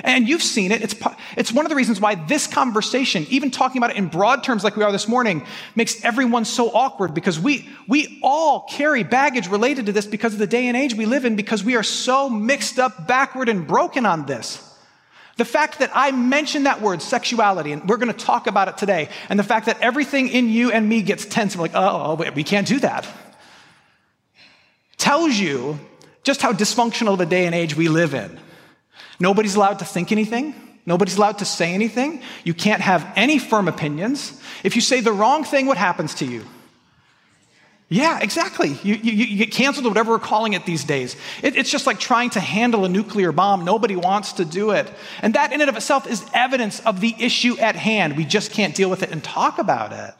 And 0.01 0.27
you've 0.27 0.43
seen 0.43 0.73
it. 0.73 0.83
It's, 0.83 0.95
it's 1.37 1.53
one 1.53 1.67
of 1.67 1.71
the 1.71 1.77
reasons 1.77 2.01
why 2.01 2.15
this 2.15 2.47
conversation, 2.47 3.27
even 3.29 3.51
talking 3.51 3.79
about 3.79 3.91
it 3.91 3.97
in 3.97 4.09
broad 4.09 4.43
terms 4.43 4.65
like 4.65 4.75
we 4.75 4.83
are 4.83 4.93
this 4.93 5.07
morning, 5.07 5.45
makes 5.75 6.03
everyone 6.03 6.47
so 6.47 6.71
awkward 6.71 7.13
because 7.13 7.39
we, 7.39 7.69
we 7.87 8.19
all 8.23 8.67
carry 8.71 9.03
baggage 9.03 9.49
related 9.49 9.87
to 9.87 9.93
this 9.93 10.07
because 10.07 10.33
of 10.33 10.39
the 10.39 10.47
day 10.47 10.67
and 10.67 10.77
age 10.77 10.95
we 10.95 11.05
live 11.05 11.27
in 11.27 11.37
because 11.37 11.63
we 11.63 11.77
are 11.77 11.83
so 11.83 12.31
mixed 12.31 12.79
up, 12.79 13.07
backward, 13.07 13.51
and 13.51 13.67
broken 13.67 14.07
on 14.07 14.25
this. 14.25 14.69
The 15.37 15.45
fact 15.45 15.79
that 15.81 15.91
I 15.95 16.11
mentioned 16.11 16.67
that 16.67 16.81
word, 16.81 17.03
sexuality, 17.03 17.73
and 17.73 17.89
we're 17.89 17.97
going 17.97 18.13
to 18.13 18.19
talk 18.19 18.47
about 18.47 18.69
it 18.69 18.77
today, 18.77 19.09
and 19.29 19.39
the 19.39 19.45
fact 19.45 19.67
that 19.67 19.81
everything 19.81 20.29
in 20.29 20.49
you 20.49 20.71
and 20.71 20.89
me 20.89 21.03
gets 21.03 21.25
tense, 21.25 21.57
we're 21.57 21.63
like, 21.63 21.73
oh, 21.75 22.15
we 22.35 22.45
can't 22.45 22.67
do 22.67 22.79
that, 22.81 23.07
tells 24.97 25.37
you 25.37 25.79
just 26.23 26.41
how 26.43 26.53
dysfunctional 26.53 27.19
the 27.19 27.27
day 27.27 27.47
and 27.47 27.55
age 27.55 27.75
we 27.77 27.89
live 27.89 28.15
in. 28.15 28.39
Nobody's 29.23 29.55
allowed 29.55 29.79
to 29.79 29.85
think 29.85 30.11
anything. 30.11 30.52
Nobody's 30.85 31.17
allowed 31.17 31.38
to 31.38 31.45
say 31.45 31.75
anything. 31.75 32.23
You 32.43 32.55
can't 32.55 32.83
have 32.83 33.07
any 33.14 33.38
firm 33.38 33.69
opinions. 33.69 34.43
If 34.64 34.75
you 34.75 34.83
say 34.83 35.00
the 35.00 35.12
wrong 35.12 35.45
thing, 35.45 35.67
what 35.67 35.76
happens 35.76 36.17
to 36.17 36.25
you? 36.25 36.45
Yeah, 37.88 38.19
exactly. 38.21 38.71
You, 38.83 38.97
you, 38.97 39.12
you, 39.12 39.37
get 39.37 39.52
canceled 39.52 39.87
or 39.87 39.91
whatever 39.91 40.11
we're 40.11 40.19
calling 40.19 40.55
it 40.55 40.67
these 40.67 40.83
days. 40.83 41.14
It, 41.41 41.55
it's 41.55 41.71
just 41.71 41.87
like 41.87 42.00
trying 42.00 42.31
to 42.31 42.41
handle 42.41 42.85
a 42.85 42.88
nuclear 42.88 43.31
bomb. 43.31 43.64
Nobody 43.64 43.95
wants 43.95 44.33
to 44.35 44.45
do 44.45 44.71
it. 44.71 44.93
And 45.21 45.35
that 45.35 45.52
in 45.52 45.61
and 45.61 45.71
of 45.71 45.76
itself 45.76 46.09
is 46.09 46.26
evidence 46.35 46.81
of 46.81 47.00
the 47.00 47.14
issue 47.17 47.57
at 47.61 47.76
hand. 47.76 48.17
We 48.17 48.25
just 48.25 48.50
can't 48.50 48.75
deal 48.75 48.91
with 48.91 49.05
it 49.05 49.12
and 49.12 49.23
talk 49.23 49.59
about 49.59 49.93
it. 49.93 50.14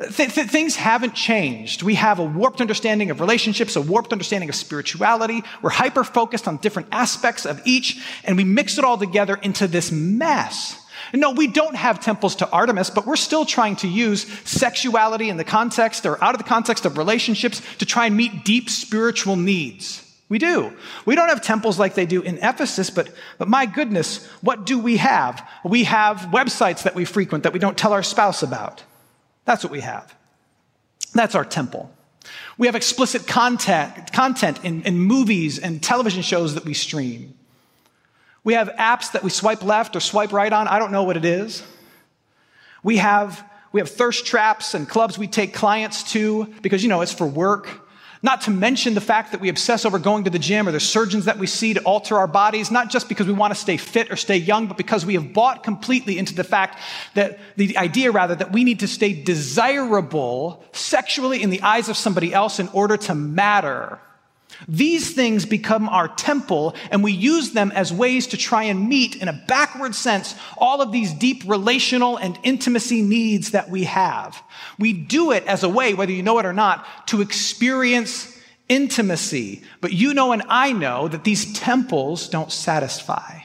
Th- 0.00 0.32
th- 0.32 0.48
things 0.48 0.76
haven't 0.76 1.14
changed. 1.14 1.82
We 1.82 1.96
have 1.96 2.18
a 2.18 2.24
warped 2.24 2.62
understanding 2.62 3.10
of 3.10 3.20
relationships, 3.20 3.76
a 3.76 3.82
warped 3.82 4.12
understanding 4.12 4.48
of 4.48 4.54
spirituality. 4.54 5.42
We're 5.60 5.70
hyper 5.70 6.04
focused 6.04 6.48
on 6.48 6.56
different 6.56 6.88
aspects 6.90 7.44
of 7.44 7.60
each, 7.66 8.02
and 8.24 8.36
we 8.38 8.44
mix 8.44 8.78
it 8.78 8.84
all 8.84 8.96
together 8.96 9.36
into 9.36 9.66
this 9.66 9.92
mess. 9.92 10.78
No, 11.12 11.32
we 11.32 11.48
don't 11.48 11.76
have 11.76 12.00
temples 12.00 12.36
to 12.36 12.48
Artemis, 12.50 12.88
but 12.88 13.06
we're 13.06 13.16
still 13.16 13.44
trying 13.44 13.76
to 13.76 13.88
use 13.88 14.26
sexuality 14.48 15.28
in 15.28 15.36
the 15.36 15.44
context 15.44 16.06
or 16.06 16.22
out 16.22 16.34
of 16.34 16.38
the 16.38 16.48
context 16.48 16.86
of 16.86 16.96
relationships 16.96 17.60
to 17.78 17.84
try 17.84 18.06
and 18.06 18.16
meet 18.16 18.44
deep 18.44 18.70
spiritual 18.70 19.36
needs. 19.36 20.06
We 20.30 20.38
do. 20.38 20.72
We 21.04 21.16
don't 21.16 21.28
have 21.28 21.42
temples 21.42 21.78
like 21.78 21.94
they 21.94 22.06
do 22.06 22.22
in 22.22 22.38
Ephesus, 22.38 22.88
but, 22.88 23.10
but 23.36 23.48
my 23.48 23.66
goodness, 23.66 24.24
what 24.40 24.64
do 24.64 24.78
we 24.78 24.98
have? 24.98 25.46
We 25.64 25.84
have 25.84 26.28
websites 26.32 26.84
that 26.84 26.94
we 26.94 27.04
frequent 27.04 27.44
that 27.44 27.52
we 27.52 27.58
don't 27.58 27.76
tell 27.76 27.92
our 27.92 28.04
spouse 28.04 28.42
about. 28.42 28.84
That's 29.44 29.64
what 29.64 29.72
we 29.72 29.80
have. 29.80 30.14
That's 31.14 31.34
our 31.34 31.44
temple. 31.44 31.90
We 32.58 32.66
have 32.66 32.76
explicit 32.76 33.26
content, 33.26 34.12
content 34.12 34.64
in, 34.64 34.82
in 34.82 34.98
movies 34.98 35.58
and 35.58 35.82
television 35.82 36.22
shows 36.22 36.54
that 36.54 36.64
we 36.64 36.74
stream. 36.74 37.34
We 38.44 38.54
have 38.54 38.68
apps 38.78 39.12
that 39.12 39.22
we 39.22 39.30
swipe 39.30 39.62
left 39.62 39.96
or 39.96 40.00
swipe 40.00 40.32
right 40.32 40.52
on. 40.52 40.68
I 40.68 40.78
don't 40.78 40.92
know 40.92 41.04
what 41.04 41.16
it 41.16 41.24
is. 41.24 41.62
We 42.82 42.98
have, 42.98 43.44
we 43.72 43.80
have 43.80 43.90
thirst 43.90 44.26
traps 44.26 44.74
and 44.74 44.88
clubs 44.88 45.18
we 45.18 45.26
take 45.26 45.52
clients 45.54 46.12
to 46.12 46.46
because, 46.62 46.82
you 46.82 46.88
know, 46.88 47.00
it's 47.00 47.12
for 47.12 47.26
work. 47.26 47.86
Not 48.22 48.42
to 48.42 48.50
mention 48.50 48.92
the 48.92 49.00
fact 49.00 49.32
that 49.32 49.40
we 49.40 49.48
obsess 49.48 49.86
over 49.86 49.98
going 49.98 50.24
to 50.24 50.30
the 50.30 50.38
gym 50.38 50.68
or 50.68 50.72
the 50.72 50.80
surgeons 50.80 51.24
that 51.24 51.38
we 51.38 51.46
see 51.46 51.72
to 51.72 51.80
alter 51.84 52.18
our 52.18 52.26
bodies, 52.26 52.70
not 52.70 52.90
just 52.90 53.08
because 53.08 53.26
we 53.26 53.32
want 53.32 53.54
to 53.54 53.58
stay 53.58 53.78
fit 53.78 54.10
or 54.10 54.16
stay 54.16 54.36
young, 54.36 54.66
but 54.66 54.76
because 54.76 55.06
we 55.06 55.14
have 55.14 55.32
bought 55.32 55.62
completely 55.62 56.18
into 56.18 56.34
the 56.34 56.44
fact 56.44 56.78
that 57.14 57.38
the 57.56 57.78
idea, 57.78 58.10
rather, 58.10 58.34
that 58.34 58.52
we 58.52 58.62
need 58.62 58.80
to 58.80 58.88
stay 58.88 59.14
desirable 59.14 60.62
sexually 60.72 61.42
in 61.42 61.48
the 61.48 61.62
eyes 61.62 61.88
of 61.88 61.96
somebody 61.96 62.34
else 62.34 62.60
in 62.60 62.68
order 62.68 62.98
to 62.98 63.14
matter. 63.14 63.98
These 64.68 65.14
things 65.14 65.46
become 65.46 65.88
our 65.88 66.08
temple, 66.08 66.74
and 66.90 67.02
we 67.02 67.12
use 67.12 67.52
them 67.52 67.72
as 67.72 67.92
ways 67.92 68.26
to 68.28 68.36
try 68.36 68.64
and 68.64 68.88
meet, 68.88 69.16
in 69.16 69.28
a 69.28 69.32
backward 69.32 69.94
sense, 69.94 70.34
all 70.58 70.82
of 70.82 70.92
these 70.92 71.12
deep 71.12 71.42
relational 71.46 72.16
and 72.16 72.38
intimacy 72.42 73.02
needs 73.02 73.52
that 73.52 73.70
we 73.70 73.84
have. 73.84 74.42
We 74.78 74.92
do 74.92 75.32
it 75.32 75.44
as 75.46 75.62
a 75.62 75.68
way, 75.68 75.94
whether 75.94 76.12
you 76.12 76.22
know 76.22 76.38
it 76.38 76.46
or 76.46 76.52
not, 76.52 76.86
to 77.08 77.20
experience 77.20 78.38
intimacy. 78.68 79.62
But 79.80 79.92
you 79.92 80.14
know 80.14 80.32
and 80.32 80.42
I 80.48 80.72
know 80.72 81.08
that 81.08 81.24
these 81.24 81.52
temples 81.52 82.28
don't 82.28 82.52
satisfy. 82.52 83.40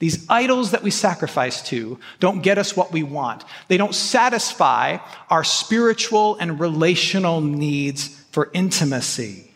These 0.00 0.24
idols 0.30 0.70
that 0.70 0.82
we 0.82 0.90
sacrifice 0.90 1.62
to 1.68 1.98
don't 2.20 2.42
get 2.42 2.56
us 2.56 2.74
what 2.74 2.90
we 2.90 3.02
want. 3.02 3.44
They 3.68 3.76
don't 3.76 3.94
satisfy 3.94 4.96
our 5.28 5.44
spiritual 5.44 6.36
and 6.36 6.58
relational 6.58 7.42
needs 7.42 8.08
for 8.30 8.50
intimacy. 8.54 9.49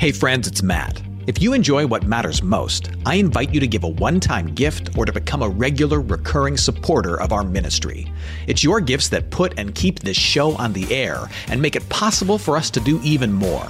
Hey 0.00 0.12
friends, 0.12 0.48
it's 0.48 0.62
Matt. 0.62 1.02
If 1.26 1.42
you 1.42 1.52
enjoy 1.52 1.86
what 1.86 2.04
matters 2.04 2.42
most, 2.42 2.88
I 3.04 3.16
invite 3.16 3.52
you 3.52 3.60
to 3.60 3.66
give 3.66 3.84
a 3.84 3.88
one 3.88 4.18
time 4.18 4.54
gift 4.54 4.96
or 4.96 5.04
to 5.04 5.12
become 5.12 5.42
a 5.42 5.48
regular, 5.50 6.00
recurring 6.00 6.56
supporter 6.56 7.20
of 7.20 7.34
our 7.34 7.44
ministry. 7.44 8.10
It's 8.46 8.64
your 8.64 8.80
gifts 8.80 9.10
that 9.10 9.28
put 9.28 9.58
and 9.58 9.74
keep 9.74 9.98
this 9.98 10.16
show 10.16 10.56
on 10.56 10.72
the 10.72 10.90
air 10.90 11.28
and 11.48 11.60
make 11.60 11.76
it 11.76 11.86
possible 11.90 12.38
for 12.38 12.56
us 12.56 12.70
to 12.70 12.80
do 12.80 12.98
even 13.02 13.30
more. 13.30 13.68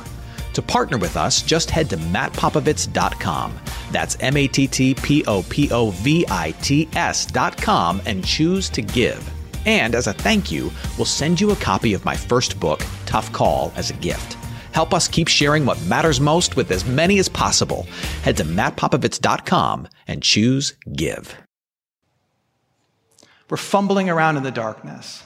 To 0.52 0.62
partner 0.62 0.98
with 0.98 1.16
us, 1.16 1.42
just 1.42 1.68
head 1.68 1.90
to 1.90 1.96
mattpopovits.com. 1.96 3.58
That's 3.90 4.16
M 4.20 4.36
A 4.36 4.46
T 4.46 4.68
T 4.68 4.94
P 4.94 5.24
O 5.24 5.42
P 5.42 5.72
O 5.72 5.90
V 5.90 6.24
I 6.28 6.52
T 6.62 6.88
S.com 6.94 8.00
and 8.06 8.24
choose 8.24 8.68
to 8.68 8.82
give. 8.82 9.28
And 9.66 9.96
as 9.96 10.06
a 10.06 10.12
thank 10.12 10.52
you, 10.52 10.70
we'll 10.96 11.06
send 11.06 11.40
you 11.40 11.50
a 11.50 11.56
copy 11.56 11.92
of 11.92 12.04
my 12.04 12.14
first 12.14 12.60
book, 12.60 12.86
Tough 13.04 13.32
Call, 13.32 13.72
as 13.74 13.90
a 13.90 13.94
gift. 13.94 14.36
Help 14.72 14.94
us 14.94 15.08
keep 15.08 15.28
sharing 15.28 15.66
what 15.66 15.82
matters 15.82 16.20
most 16.20 16.56
with 16.56 16.70
as 16.70 16.84
many 16.84 17.18
as 17.18 17.28
possible. 17.28 17.86
Head 18.22 18.36
to 18.38 18.44
mattpopovits.com 18.44 19.88
and 20.06 20.22
choose 20.22 20.74
Give. 20.92 21.34
We're 23.48 23.56
fumbling 23.56 24.08
around 24.08 24.36
in 24.36 24.44
the 24.44 24.50
darkness. 24.50 25.24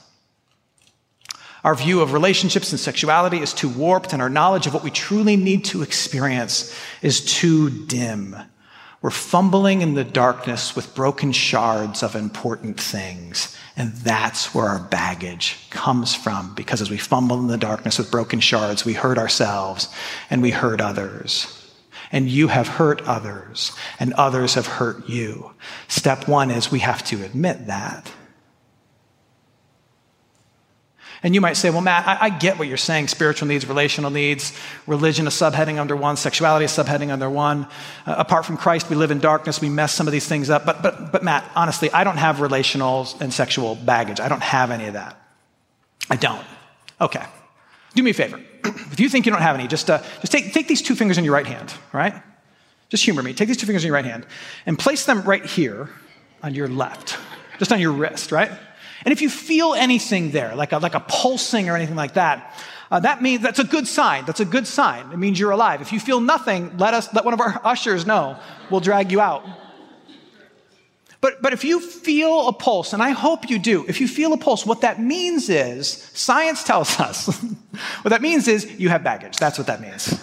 Our 1.63 1.75
view 1.75 2.03
of 2.03 2.13
relationships 2.13 2.73
and 2.73 2.81
sexuality 2.81 3.39
is 3.41 3.55
too 3.55 3.71
warped, 3.71 4.13
and 4.13 4.21
our 4.21 4.29
knowledge 4.29 4.67
of 4.67 4.75
what 4.75 4.85
we 4.85 4.91
truly 4.91 5.37
need 5.37 5.65
to 5.67 5.83
experience 5.83 6.75
is 7.01 7.25
too 7.25 7.87
dim. 7.87 8.37
We're 9.01 9.11
fumbling 9.11 9.83
in 9.83 9.95
the 9.95 10.05
darkness 10.05 10.77
with 10.77 10.95
broken 10.95 11.33
shards 11.33 12.03
of 12.03 12.15
important 12.17 12.81
things. 12.81 13.57
And 13.77 13.93
that's 13.93 14.55
where 14.55 14.67
our 14.67 14.79
baggage 14.79 15.67
comes 15.71 16.15
from, 16.15 16.55
because 16.55 16.81
as 16.81 16.91
we 16.91 16.97
fumble 16.97 17.41
in 17.41 17.49
the 17.49 17.59
darkness 17.59 17.99
with 17.99 18.11
broken 18.11 18.39
shards, 18.39 18.85
we 18.85 18.93
hurt 18.93 19.19
ourselves 19.19 19.89
and 20.31 20.43
we 20.43 20.53
hurt 20.53 20.81
others. 20.81 21.61
And 22.13 22.29
you 22.29 22.47
have 22.49 22.69
hurt 22.69 23.03
others, 23.03 23.73
and 23.99 24.13
others 24.13 24.55
have 24.55 24.67
hurt 24.69 25.09
you. 25.09 25.51
Step 25.89 26.29
one 26.29 26.53
is 26.53 26.71
we 26.71 26.79
have 26.79 27.03
to 27.07 27.25
admit 27.25 27.67
that. 27.67 28.13
And 31.25 31.35
you 31.35 31.41
might 31.41 31.55
say, 31.55 31.71
well, 31.71 31.81
Matt, 31.81 32.07
I, 32.07 32.27
I, 32.27 32.31
get 32.31 32.59
what 32.59 32.69
you're 32.69 32.77
saying 32.77 33.09
spiritual 33.09 33.49
needs, 33.49 33.67
relational 33.67 34.11
needs, 34.11 34.53
religion, 34.87 35.27
a 35.27 35.31
subheading 35.31 35.79
under 35.79 35.97
one, 35.97 36.19
sexuality, 36.19 36.67
a 36.67 36.69
subheading 36.69 37.11
under 37.11 37.31
one. 37.31 37.67
Uh, 38.07 38.17
apart 38.19 38.45
from 38.45 38.59
Christ, 38.59 38.91
we 38.91 38.97
live 38.97 39.11
in 39.11 39.21
darkness, 39.21 39.59
we 39.59 39.71
mess 39.71 39.95
some 39.95 40.07
of 40.07 40.13
these 40.13 40.29
things 40.29 40.51
up. 40.51 40.67
But, 40.67 40.83
but, 40.83 41.13
but, 41.13 41.25
Matt, 41.25 41.51
honestly, 41.57 41.91
I 41.91 42.05
don't 42.05 42.19
have 42.19 42.43
relational 42.43 43.09
and 43.21 43.33
sexual 43.33 43.75
baggage. 43.75 44.21
I 44.21 44.29
don't 44.29 44.43
have 44.43 44.71
any 44.71 44.85
of 44.85 44.93
that. 44.93 45.19
I 46.11 46.17
don't. 46.17 46.45
Okay. 47.01 47.25
Do 47.95 48.03
me 48.03 48.11
a 48.11 48.15
favor. 48.15 48.39
if 48.65 49.01
you 49.01 49.09
think 49.09 49.25
you 49.25 49.33
don't 49.33 49.41
have 49.41 49.57
any, 49.57 49.67
just, 49.67 49.89
uh, 49.89 50.03
just 50.21 50.31
take, 50.31 50.53
take 50.53 50.69
these 50.69 50.83
two 50.83 50.95
fingers 50.95 51.17
in 51.17 51.25
your 51.25 51.33
right 51.33 51.47
hand, 51.47 51.73
right? 51.95 52.15
Just 52.91 53.03
humor 53.03 53.23
me. 53.23 53.33
Take 53.33 53.49
these 53.49 53.57
two 53.57 53.67
fingers 53.67 53.83
in 53.83 53.87
your 53.87 53.95
right 53.95 54.05
hand 54.05 54.27
and 54.67 54.79
place 54.79 55.07
them 55.07 55.23
right 55.23 55.45
here 55.45 55.89
on 56.43 56.55
your 56.55 56.69
left, 56.69 57.17
just 57.59 57.73
on 57.73 57.81
your 57.81 57.93
wrist, 57.93 58.31
right? 58.31 58.53
And 59.05 59.13
if 59.13 59.21
you 59.21 59.29
feel 59.29 59.75
anything 59.75 60.31
there, 60.31 60.55
like 60.55 60.73
a, 60.73 60.79
like 60.79 60.95
a 60.95 61.01
pulsing 61.01 61.69
or 61.69 61.77
anything 61.77 61.97
like 61.97 62.15
that, 62.15 62.55
uh, 62.91 63.01
that 63.01 63.23
means 63.23 63.43
that's 63.43 63.59
a 63.59 63.65
good 63.65 63.89
sign. 63.89 64.25
That's 64.25 64.41
a 64.41 64.45
good 64.45 64.67
sign. 64.67 65.13
It 65.13 65.19
means 65.19 65.39
you're 65.39 65.51
alive. 65.51 65.81
If 65.81 65.93
you 65.93 66.01
feel 66.01 66.21
nothing, 66.21 66.77
let 66.79 66.95
us 66.95 67.13
let 67.13 67.25
one 67.25 67.35
of 67.35 67.41
our 67.41 67.61
ushers 67.65 68.07
know. 68.07 68.39
We'll 68.71 68.81
drag 68.81 69.13
you 69.13 69.21
out. 69.21 69.45
But, 71.25 71.41
but 71.41 71.55
if 71.55 71.65
you 71.65 71.81
feel 71.81 72.49
a 72.49 72.53
pulse, 72.53 72.93
and 72.93 73.03
I 73.03 73.11
hope 73.11 73.49
you 73.49 73.59
do, 73.59 73.87
if 73.89 73.99
you 73.99 74.07
feel 74.07 74.35
a 74.35 74.37
pulse, 74.37 74.67
what 74.67 74.83
that 74.83 75.01
means 75.01 75.49
is, 75.49 75.89
science 75.89 76.63
tells 76.63 77.01
us, 77.01 77.27
what 78.03 78.11
that 78.11 78.21
means 78.21 78.47
is 78.47 78.71
you 78.79 78.91
have 78.91 79.03
baggage. 79.03 79.39
That's 79.39 79.57
what 79.57 79.67
that 79.69 79.81
means. 79.81 80.23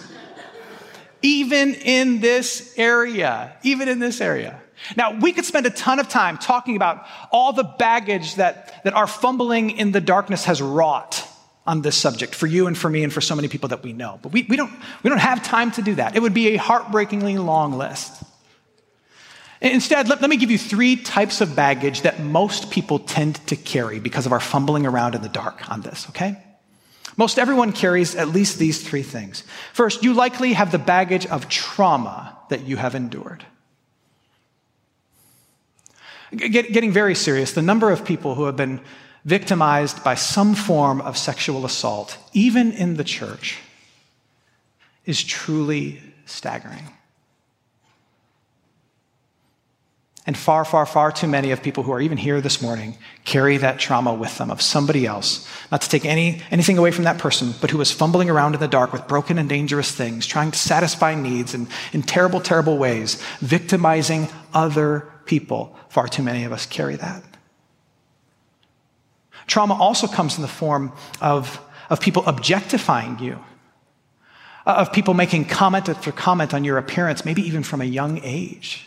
even 1.20 1.74
in 1.74 2.20
this 2.20 2.72
area, 2.76 3.56
even 3.64 3.88
in 3.88 3.98
this 3.98 4.20
area. 4.20 4.62
Now, 4.96 5.18
we 5.18 5.32
could 5.32 5.44
spend 5.44 5.66
a 5.66 5.70
ton 5.70 5.98
of 5.98 6.08
time 6.08 6.38
talking 6.38 6.76
about 6.76 7.06
all 7.30 7.52
the 7.52 7.64
baggage 7.64 8.36
that, 8.36 8.82
that 8.84 8.94
our 8.94 9.06
fumbling 9.06 9.70
in 9.70 9.92
the 9.92 10.00
darkness 10.00 10.44
has 10.46 10.60
wrought 10.60 11.26
on 11.66 11.82
this 11.82 11.96
subject 11.96 12.34
for 12.34 12.46
you 12.46 12.66
and 12.66 12.76
for 12.76 12.90
me 12.90 13.04
and 13.04 13.12
for 13.12 13.20
so 13.20 13.36
many 13.36 13.48
people 13.48 13.68
that 13.68 13.82
we 13.82 13.92
know. 13.92 14.18
But 14.22 14.32
we, 14.32 14.42
we, 14.48 14.56
don't, 14.56 14.72
we 15.02 15.10
don't 15.10 15.20
have 15.20 15.44
time 15.44 15.70
to 15.72 15.82
do 15.82 15.94
that. 15.96 16.16
It 16.16 16.20
would 16.22 16.34
be 16.34 16.54
a 16.54 16.56
heartbreakingly 16.56 17.38
long 17.38 17.74
list. 17.74 18.22
Instead, 19.60 20.08
let, 20.08 20.20
let 20.20 20.28
me 20.28 20.36
give 20.36 20.50
you 20.50 20.58
three 20.58 20.96
types 20.96 21.40
of 21.40 21.54
baggage 21.54 22.02
that 22.02 22.18
most 22.18 22.72
people 22.72 22.98
tend 22.98 23.36
to 23.46 23.54
carry 23.54 24.00
because 24.00 24.26
of 24.26 24.32
our 24.32 24.40
fumbling 24.40 24.86
around 24.86 25.14
in 25.14 25.22
the 25.22 25.28
dark 25.28 25.70
on 25.70 25.82
this, 25.82 26.08
okay? 26.08 26.36
Most 27.16 27.38
everyone 27.38 27.72
carries 27.72 28.16
at 28.16 28.28
least 28.28 28.58
these 28.58 28.82
three 28.82 29.02
things. 29.04 29.44
First, 29.72 30.02
you 30.02 30.14
likely 30.14 30.54
have 30.54 30.72
the 30.72 30.78
baggage 30.78 31.26
of 31.26 31.48
trauma 31.48 32.36
that 32.48 32.62
you 32.62 32.76
have 32.76 32.96
endured. 32.96 33.44
Get, 36.36 36.72
getting 36.72 36.92
very 36.92 37.14
serious, 37.14 37.52
the 37.52 37.62
number 37.62 37.90
of 37.90 38.04
people 38.04 38.34
who 38.34 38.44
have 38.44 38.56
been 38.56 38.80
victimized 39.24 40.02
by 40.02 40.14
some 40.14 40.54
form 40.54 41.00
of 41.00 41.16
sexual 41.16 41.64
assault, 41.64 42.18
even 42.32 42.72
in 42.72 42.96
the 42.96 43.04
church, 43.04 43.58
is 45.04 45.22
truly 45.22 46.00
staggering. 46.26 46.88
And 50.24 50.36
far, 50.36 50.64
far, 50.64 50.86
far 50.86 51.10
too 51.10 51.26
many 51.26 51.50
of 51.50 51.62
people 51.62 51.82
who 51.82 51.92
are 51.92 52.00
even 52.00 52.16
here 52.16 52.40
this 52.40 52.62
morning 52.62 52.96
carry 53.24 53.56
that 53.56 53.80
trauma 53.80 54.14
with 54.14 54.38
them 54.38 54.52
of 54.52 54.62
somebody 54.62 55.04
else. 55.04 55.48
Not 55.72 55.82
to 55.82 55.88
take 55.88 56.04
any, 56.04 56.40
anything 56.52 56.78
away 56.78 56.92
from 56.92 57.04
that 57.04 57.18
person, 57.18 57.54
but 57.60 57.70
who 57.70 57.80
is 57.80 57.90
fumbling 57.90 58.30
around 58.30 58.54
in 58.54 58.60
the 58.60 58.68
dark 58.68 58.92
with 58.92 59.08
broken 59.08 59.36
and 59.36 59.48
dangerous 59.48 59.90
things, 59.90 60.24
trying 60.24 60.52
to 60.52 60.58
satisfy 60.58 61.16
needs 61.16 61.54
in, 61.54 61.66
in 61.92 62.02
terrible, 62.02 62.40
terrible 62.40 62.78
ways, 62.78 63.20
victimizing 63.40 64.28
other 64.54 65.11
people. 65.26 65.76
Far 65.88 66.08
too 66.08 66.22
many 66.22 66.44
of 66.44 66.52
us 66.52 66.66
carry 66.66 66.96
that. 66.96 67.22
Trauma 69.46 69.74
also 69.74 70.06
comes 70.06 70.36
in 70.36 70.42
the 70.42 70.48
form 70.48 70.92
of, 71.20 71.60
of 71.90 72.00
people 72.00 72.24
objectifying 72.26 73.18
you, 73.18 73.38
uh, 74.66 74.74
of 74.78 74.92
people 74.92 75.14
making 75.14 75.44
comment 75.46 75.88
after 75.88 76.12
comment 76.12 76.54
on 76.54 76.64
your 76.64 76.78
appearance, 76.78 77.24
maybe 77.24 77.42
even 77.42 77.62
from 77.62 77.80
a 77.80 77.84
young 77.84 78.20
age. 78.22 78.86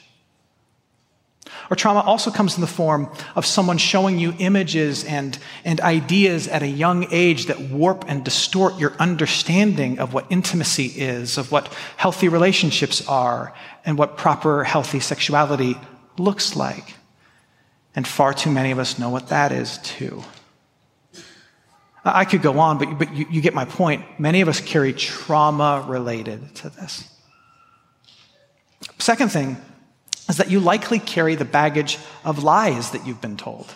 Or 1.69 1.75
trauma 1.75 2.01
also 2.01 2.31
comes 2.31 2.55
in 2.55 2.61
the 2.61 2.67
form 2.67 3.09
of 3.35 3.45
someone 3.45 3.77
showing 3.77 4.19
you 4.19 4.33
images 4.39 5.03
and, 5.03 5.37
and 5.63 5.81
ideas 5.81 6.47
at 6.47 6.61
a 6.61 6.67
young 6.67 7.07
age 7.11 7.45
that 7.47 7.59
warp 7.59 8.05
and 8.07 8.23
distort 8.23 8.77
your 8.77 8.93
understanding 8.99 9.99
of 9.99 10.13
what 10.13 10.27
intimacy 10.29 10.85
is, 10.85 11.37
of 11.37 11.51
what 11.51 11.71
healthy 11.97 12.27
relationships 12.27 13.07
are, 13.07 13.53
and 13.83 13.97
what 13.97 14.17
proper 14.17 14.63
healthy 14.63 14.99
sexuality 14.99 15.75
looks 16.17 16.55
like. 16.55 16.95
And 17.95 18.07
far 18.07 18.33
too 18.33 18.51
many 18.51 18.71
of 18.71 18.79
us 18.79 18.99
know 18.99 19.09
what 19.09 19.29
that 19.29 19.51
is, 19.51 19.77
too. 19.79 20.23
I 22.03 22.25
could 22.25 22.41
go 22.41 22.59
on, 22.59 22.77
but, 22.77 22.99
but 22.99 23.15
you, 23.15 23.25
you 23.31 23.41
get 23.41 23.53
my 23.53 23.65
point. 23.65 24.03
Many 24.19 24.41
of 24.41 24.47
us 24.47 24.59
carry 24.59 24.93
trauma 24.93 25.83
related 25.87 26.53
to 26.55 26.69
this. 26.69 27.09
Second 28.99 29.29
thing 29.31 29.57
is 30.29 30.37
that 30.37 30.51
you 30.51 30.59
likely 30.59 30.99
carry 30.99 31.35
the 31.35 31.45
baggage 31.45 31.97
of 32.23 32.43
lies 32.43 32.91
that 32.91 33.07
you've 33.07 33.21
been 33.21 33.37
told. 33.37 33.73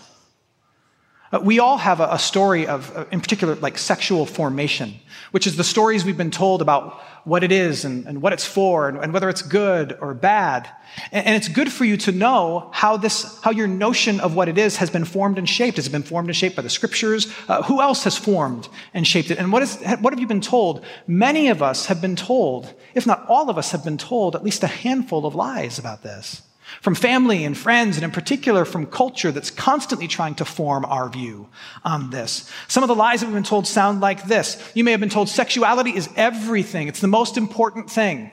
Uh, 1.32 1.40
we 1.44 1.60
all 1.60 1.78
have 1.78 2.00
a, 2.00 2.18
story 2.18 2.66
of, 2.66 2.96
uh, 2.98 3.06
in 3.12 3.22
particular, 3.22 3.54
like 3.56 3.78
sexual 3.78 4.26
formation, 4.26 4.96
which 5.30 5.46
is 5.46 5.58
the 5.58 5.64
stories 5.64 6.04
we've 6.04 6.18
been 6.18 6.32
told 6.32 6.60
about 6.60 7.00
what 7.24 7.44
it 7.44 7.52
is 7.52 7.86
and, 7.86 8.08
and 8.08 8.20
what 8.20 8.34
it's 8.34 8.46
for 8.46 8.90
and, 8.90 8.98
and, 8.98 9.14
whether 9.14 9.30
it's 9.30 9.44
good 9.44 9.96
or 10.02 10.16
bad. 10.16 10.68
And, 11.12 11.28
and, 11.28 11.36
it's 11.36 11.48
good 11.48 11.72
for 11.72 11.86
you 11.86 11.98
to 11.98 12.12
know 12.12 12.72
how 12.74 12.98
this, 12.98 13.40
how 13.44 13.52
your 13.52 13.68
notion 13.68 14.20
of 14.20 14.36
what 14.36 14.50
it 14.50 14.58
is 14.58 14.78
has 14.78 14.90
been 14.90 15.06
formed 15.06 15.38
and 15.38 15.48
shaped. 15.48 15.78
Has 15.78 15.86
it 15.86 15.92
been 15.92 16.02
formed 16.02 16.30
and 16.30 16.36
shaped 16.36 16.56
by 16.56 16.64
the 16.64 16.70
scriptures? 16.70 17.32
Uh, 17.48 17.62
who 17.62 17.80
else 17.80 18.06
has 18.06 18.18
formed 18.18 18.68
and 18.96 19.06
shaped 19.06 19.30
it? 19.30 19.38
And 19.38 19.52
what, 19.52 19.62
is, 19.62 19.78
what 20.00 20.14
have 20.14 20.20
you 20.20 20.28
been 20.28 20.42
told? 20.42 20.84
Many 21.06 21.50
of 21.50 21.62
us 21.62 21.86
have 21.86 22.02
been 22.02 22.16
told, 22.16 22.74
if 22.96 23.06
not 23.06 23.24
all 23.28 23.52
of 23.52 23.58
us 23.60 23.72
have 23.72 23.84
been 23.84 24.00
told, 24.00 24.36
at 24.36 24.44
least 24.44 24.64
a 24.64 24.68
handful 24.68 25.28
of 25.28 25.36
lies 25.36 25.78
about 25.78 26.02
this 26.02 26.42
from 26.82 26.96
family 26.96 27.44
and 27.44 27.58
friends, 27.58 27.98
and 27.98 28.04
in 28.04 28.12
particular 28.12 28.66
from 28.66 28.86
culture 28.86 29.32
that's 29.32 29.52
constantly 29.52 30.08
trying 30.08 30.36
to 30.36 30.46
form 30.46 30.86
our 30.86 31.10
view 31.10 31.48
on 31.84 32.10
this. 32.10 32.50
Some 32.68 32.84
of 32.84 32.88
the 32.88 32.96
lies 32.96 33.20
that 33.20 33.28
we've 33.28 33.36
been 33.36 33.44
told 33.44 33.68
sound 33.68 34.02
like 34.02 34.24
this. 34.24 34.72
You 34.74 34.84
may 34.84 34.92
have 34.92 35.00
been 35.00 35.10
told 35.10 35.30
sexuality 35.30 35.92
is 35.92 36.10
everything, 36.16 36.88
it's 36.88 37.02
the 37.02 37.08
most 37.08 37.38
important 37.38 37.90
thing. 37.90 38.32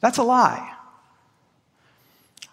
That's 0.00 0.18
a 0.18 0.22
lie. 0.22 0.74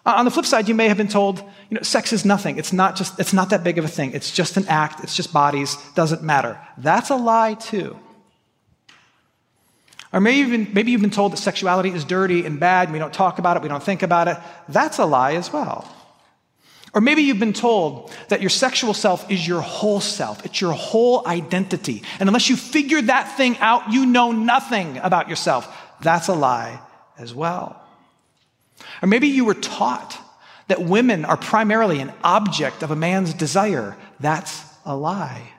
On 0.04 0.24
the 0.24 0.30
flip 0.30 0.46
side, 0.46 0.68
you 0.68 0.74
may 0.74 0.88
have 0.88 0.96
been 0.96 1.08
told, 1.08 1.38
you 1.68 1.76
know, 1.76 1.82
sex 1.82 2.14
is 2.14 2.24
nothing. 2.24 2.56
It's 2.56 2.72
not 2.72 2.96
just, 2.96 3.20
it's 3.20 3.34
not 3.34 3.50
that 3.50 3.62
big 3.62 3.76
of 3.76 3.84
a 3.84 3.88
thing. 3.88 4.12
It's 4.12 4.30
just 4.30 4.56
an 4.56 4.66
act. 4.66 5.04
It's 5.04 5.14
just 5.14 5.34
bodies. 5.34 5.76
Doesn't 5.94 6.22
matter. 6.22 6.58
That's 6.78 7.10
a 7.10 7.16
lie 7.16 7.54
too. 7.54 7.98
Or 10.12 10.20
maybe, 10.20 10.38
even, 10.38 10.72
maybe 10.72 10.90
you've 10.90 11.02
been 11.02 11.10
told 11.10 11.32
that 11.32 11.38
sexuality 11.38 11.90
is 11.90 12.04
dirty 12.04 12.46
and 12.46 12.58
bad, 12.58 12.88
and 12.88 12.92
we 12.92 12.98
don't 12.98 13.12
talk 13.12 13.38
about 13.38 13.56
it, 13.56 13.62
we 13.62 13.68
don't 13.68 13.82
think 13.82 14.02
about 14.02 14.28
it. 14.28 14.38
That's 14.68 14.98
a 14.98 15.04
lie 15.04 15.34
as 15.34 15.52
well. 15.52 15.86
Or 16.94 17.02
maybe 17.02 17.22
you've 17.22 17.38
been 17.38 17.52
told 17.52 18.10
that 18.28 18.40
your 18.40 18.48
sexual 18.50 18.94
self 18.94 19.30
is 19.30 19.46
your 19.46 19.60
whole 19.60 20.00
self, 20.00 20.44
it's 20.46 20.60
your 20.60 20.72
whole 20.72 21.26
identity. 21.26 22.02
And 22.18 22.28
unless 22.28 22.48
you 22.48 22.56
figure 22.56 23.02
that 23.02 23.36
thing 23.36 23.58
out, 23.58 23.92
you 23.92 24.06
know 24.06 24.32
nothing 24.32 24.96
about 24.98 25.28
yourself. 25.28 25.68
That's 26.00 26.28
a 26.28 26.34
lie 26.34 26.80
as 27.18 27.34
well. 27.34 27.82
Or 29.02 29.08
maybe 29.08 29.28
you 29.28 29.44
were 29.44 29.54
taught 29.54 30.18
that 30.68 30.82
women 30.82 31.24
are 31.24 31.36
primarily 31.36 32.00
an 32.00 32.12
object 32.24 32.82
of 32.82 32.90
a 32.90 32.96
man's 32.96 33.34
desire. 33.34 33.96
That's 34.20 34.64
a 34.84 34.96
lie. 34.96 35.52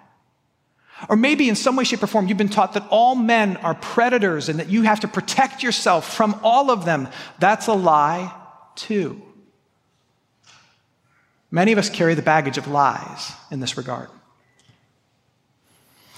Or 1.07 1.15
maybe 1.15 1.47
in 1.47 1.55
some 1.55 1.75
way, 1.75 1.83
shape, 1.85 2.03
or 2.03 2.07
form, 2.07 2.27
you've 2.27 2.37
been 2.37 2.49
taught 2.49 2.73
that 2.73 2.85
all 2.89 3.15
men 3.15 3.57
are 3.57 3.75
predators 3.75 4.49
and 4.49 4.59
that 4.59 4.69
you 4.69 4.81
have 4.81 4.99
to 5.01 5.07
protect 5.07 5.63
yourself 5.63 6.13
from 6.13 6.39
all 6.43 6.69
of 6.71 6.83
them. 6.83 7.07
That's 7.39 7.67
a 7.67 7.73
lie, 7.73 8.33
too. 8.75 9.21
Many 11.51 11.71
of 11.71 11.77
us 11.77 11.89
carry 11.89 12.15
the 12.15 12.21
baggage 12.21 12.57
of 12.57 12.67
lies 12.67 13.31
in 13.49 13.59
this 13.59 13.77
regard. 13.77 14.09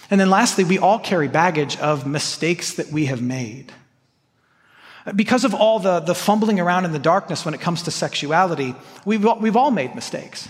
And 0.10 0.20
then 0.20 0.30
lastly, 0.30 0.63
we 0.63 0.78
all 0.78 1.00
carry 1.00 1.28
baggage 1.30 1.78
of 1.78 2.06
mistakes 2.06 2.74
that 2.74 2.88
we 2.91 3.06
have 3.06 3.22
made. 3.22 3.72
Because 5.15 5.46
of 5.46 5.54
all 5.54 5.80
the, 5.80 6.00
the 6.02 6.13
fumbling 6.13 6.60
around 6.60 6.86
in 6.86 6.91
the 6.91 7.00
darkness 7.00 7.46
when 7.46 7.54
it 7.54 7.62
comes 7.62 7.84
to 7.84 7.91
sexuality, 7.91 8.76
we've, 9.06 9.26
we've 9.39 9.56
all 9.56 9.72
made 9.72 9.96
mistakes. 9.96 10.50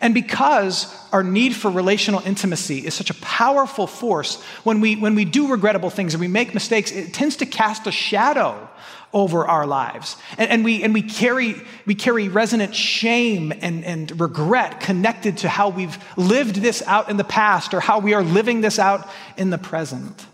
And 0.00 0.14
because 0.14 0.94
our 1.12 1.22
need 1.22 1.54
for 1.54 1.70
relational 1.70 2.20
intimacy 2.26 2.86
is 2.86 2.94
such 2.94 3.10
a 3.10 3.14
powerful 3.14 3.86
force, 3.86 4.42
when 4.64 4.80
we, 4.80 4.96
when 4.96 5.14
we 5.14 5.24
do 5.24 5.48
regrettable 5.48 5.90
things 5.90 6.14
and 6.14 6.20
we 6.20 6.28
make 6.28 6.54
mistakes, 6.54 6.90
it 6.90 7.14
tends 7.14 7.36
to 7.36 7.46
cast 7.46 7.86
a 7.86 7.92
shadow 7.92 8.68
over 9.12 9.46
our 9.46 9.66
lives. 9.66 10.16
And, 10.36 10.50
and, 10.50 10.64
we, 10.64 10.82
and 10.82 10.92
we, 10.92 11.02
carry, 11.02 11.54
we 11.86 11.94
carry 11.94 12.28
resonant 12.28 12.74
shame 12.74 13.52
and, 13.60 13.84
and 13.84 14.20
regret 14.20 14.80
connected 14.80 15.38
to 15.38 15.48
how 15.48 15.68
we've 15.68 15.96
lived 16.16 16.56
this 16.56 16.82
out 16.82 17.08
in 17.08 17.16
the 17.16 17.24
past 17.24 17.72
or 17.72 17.80
how 17.80 18.00
we 18.00 18.12
are 18.12 18.24
living 18.24 18.60
this 18.60 18.78
out 18.78 19.08
in 19.36 19.50
the 19.50 19.58
present. 19.58 20.26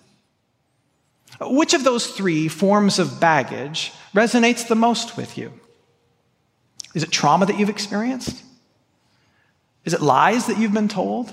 Which 1.40 1.74
of 1.74 1.84
those 1.84 2.06
three 2.06 2.48
forms 2.48 2.98
of 2.98 3.20
baggage 3.20 3.92
resonates 4.14 4.66
the 4.66 4.74
most 4.74 5.16
with 5.16 5.38
you? 5.38 5.52
Is 6.94 7.02
it 7.02 7.10
trauma 7.10 7.46
that 7.46 7.58
you've 7.58 7.70
experienced? 7.70 8.42
Is 9.84 9.94
it 9.94 10.00
lies 10.00 10.46
that 10.46 10.58
you've 10.58 10.72
been 10.72 10.88
told? 10.88 11.30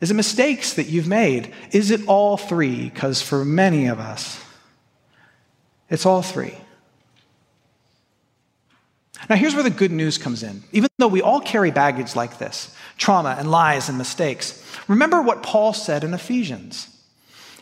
Is 0.00 0.10
it 0.10 0.14
mistakes 0.14 0.74
that 0.74 0.86
you've 0.86 1.08
made? 1.08 1.52
Is 1.72 1.90
it 1.90 2.06
all 2.06 2.36
three? 2.36 2.88
Because 2.88 3.20
for 3.20 3.44
many 3.44 3.86
of 3.86 3.98
us, 3.98 4.40
it's 5.90 6.06
all 6.06 6.22
three. 6.22 6.54
Now, 9.28 9.36
here's 9.36 9.54
where 9.54 9.64
the 9.64 9.70
good 9.70 9.90
news 9.90 10.16
comes 10.16 10.42
in. 10.42 10.62
Even 10.72 10.88
though 10.98 11.08
we 11.08 11.20
all 11.20 11.40
carry 11.40 11.70
baggage 11.70 12.14
like 12.14 12.38
this 12.38 12.74
trauma 12.96 13.36
and 13.38 13.50
lies 13.50 13.88
and 13.88 13.96
mistakes 13.96 14.64
remember 14.88 15.22
what 15.22 15.42
Paul 15.42 15.72
said 15.72 16.02
in 16.02 16.14
Ephesians. 16.14 16.88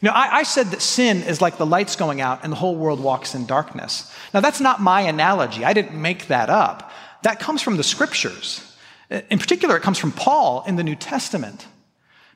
You 0.00 0.08
know, 0.08 0.14
I, 0.14 0.38
I, 0.38 0.42
said 0.44 0.68
that 0.68 0.82
sin 0.82 1.22
is 1.22 1.40
like 1.40 1.56
the 1.56 1.66
lights 1.66 1.96
going 1.96 2.20
out 2.20 2.40
and 2.42 2.52
the 2.52 2.56
whole 2.56 2.76
world 2.76 3.00
walks 3.00 3.34
in 3.34 3.46
darkness. 3.46 4.12
Now, 4.32 4.40
that's 4.40 4.60
not 4.60 4.80
my 4.80 5.02
analogy. 5.02 5.64
I 5.64 5.72
didn't 5.72 6.00
make 6.00 6.28
that 6.28 6.50
up. 6.50 6.90
That 7.22 7.40
comes 7.40 7.62
from 7.62 7.76
the 7.76 7.82
scriptures. 7.82 8.65
In 9.10 9.38
particular, 9.38 9.76
it 9.76 9.82
comes 9.82 9.98
from 9.98 10.12
Paul 10.12 10.64
in 10.66 10.76
the 10.76 10.84
New 10.84 10.96
Testament. 10.96 11.66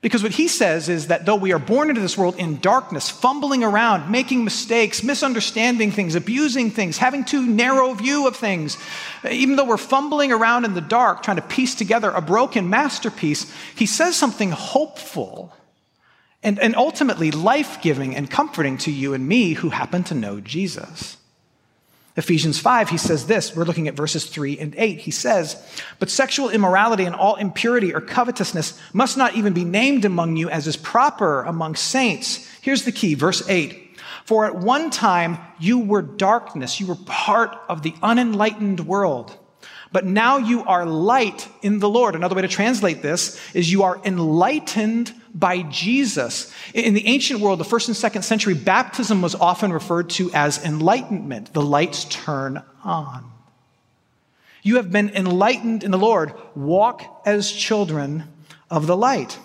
Because 0.03 0.23
what 0.23 0.33
he 0.33 0.49
says 0.49 0.89
is 0.89 1.09
that 1.09 1.27
though 1.27 1.37
we 1.37 1.53
are 1.53 1.59
born 1.59 1.91
into 1.91 2.01
this 2.01 2.17
world 2.17 2.37
in 2.37 2.59
darkness, 2.59 3.11
fumbling 3.11 3.63
around, 3.63 4.11
making 4.11 4.45
mistakes, 4.45 5.03
misunderstanding 5.03 5.91
things, 5.91 6.15
abusing 6.15 6.71
things, 6.71 6.97
having 6.97 7.23
too 7.23 7.47
narrow 7.47 7.93
view 7.93 8.27
of 8.27 8.35
things, 8.35 8.79
even 9.31 9.57
though 9.57 9.67
we're 9.67 9.77
fumbling 9.77 10.33
around 10.33 10.65
in 10.65 10.73
the 10.73 10.81
dark 10.81 11.23
trying 11.23 11.37
to 11.37 11.43
piece 11.43 11.75
together 11.75 12.11
a 12.11 12.23
broken 12.23 12.71
masterpiece, 12.71 13.53
he 13.75 13.85
says 13.85 14.17
something 14.17 14.53
hopeful 14.53 15.55
and, 16.43 16.59
and 16.59 16.75
ultimately 16.77 17.31
life 17.31 17.83
giving 17.83 18.17
and 18.17 18.31
comforting 18.31 18.79
to 18.79 18.91
you 18.91 19.13
and 19.13 19.29
me 19.29 19.53
who 19.53 19.69
happen 19.69 20.03
to 20.05 20.15
know 20.15 20.41
Jesus. 20.41 21.19
Ephesians 22.17 22.59
5, 22.59 22.89
he 22.89 22.99
says 22.99 23.27
this. 23.27 23.55
We're 23.55 23.65
looking 23.65 23.87
at 23.87 23.95
verses 23.95 24.27
3 24.27 24.59
and 24.59 24.75
8. 24.77 24.99
He 25.01 25.11
says, 25.11 25.57
But 25.99 26.11
sexual 26.11 26.51
immorality 26.51 27.05
and 27.05 27.15
all 27.15 27.37
impurity 27.37 27.95
or 27.95 28.01
covetousness 28.01 28.79
must 28.93 29.17
not 29.17 29.37
even 29.37 29.53
be 29.53 29.65
named 29.65 30.05
among 30.05 30.37
you 30.37 30.51
as 30.51 30.67
is 30.67 30.77
proper 30.77 31.43
among 31.43 31.77
saints. 31.77 32.49
Here's 32.61 32.85
the 32.85 32.93
key, 32.93 33.15
verse 33.15 33.49
8. 33.49 33.97
For 34.25 34.45
at 34.45 34.57
one 34.57 34.91
time 34.91 35.39
you 35.59 35.79
were 35.79 36.03
darkness, 36.03 36.81
you 36.81 36.87
were 36.87 36.97
part 37.07 37.57
of 37.69 37.83
the 37.83 37.95
unenlightened 38.03 38.81
world. 38.81 39.37
But 39.93 40.07
now 40.07 40.39
you 40.39 40.65
are 40.65 40.87
light 40.87 41.49
in 41.63 41.81
the 41.81 41.89
Lord. 41.89 42.15
Another 42.15 42.37
way 42.37 42.43
to 42.43 42.49
translate 42.49 43.03
this 43.03 43.41
is 43.55 43.73
you 43.73 43.83
are 43.83 44.01
enlightened 44.05 45.13
by 45.35 45.63
Jesus. 45.63 46.53
In 46.75 46.95
the 46.95 47.07
ancient 47.07 47.41
world, 47.41 47.59
the 47.59 47.65
first 47.65 47.89
and 47.89 47.97
second 47.97 48.23
century, 48.23 48.55
baptism 48.55 49.23
was 49.23 49.35
often 49.35 49.73
referred 49.73 50.11
to 50.11 50.31
as 50.33 50.65
enlightenment. 50.65 51.53
The 51.53 51.63
lights 51.63 52.05
turn 52.05 52.63
on. 52.85 53.31
You 54.63 54.77
have 54.77 54.93
been 54.93 55.11
enlightened 55.11 55.83
in 55.83 55.91
the 55.91 55.99
Lord. 55.99 56.35
Walk 56.55 57.23
as 57.25 57.51
children 57.51 58.25
of 58.71 58.87
the 58.87 58.97
light. 58.97 59.39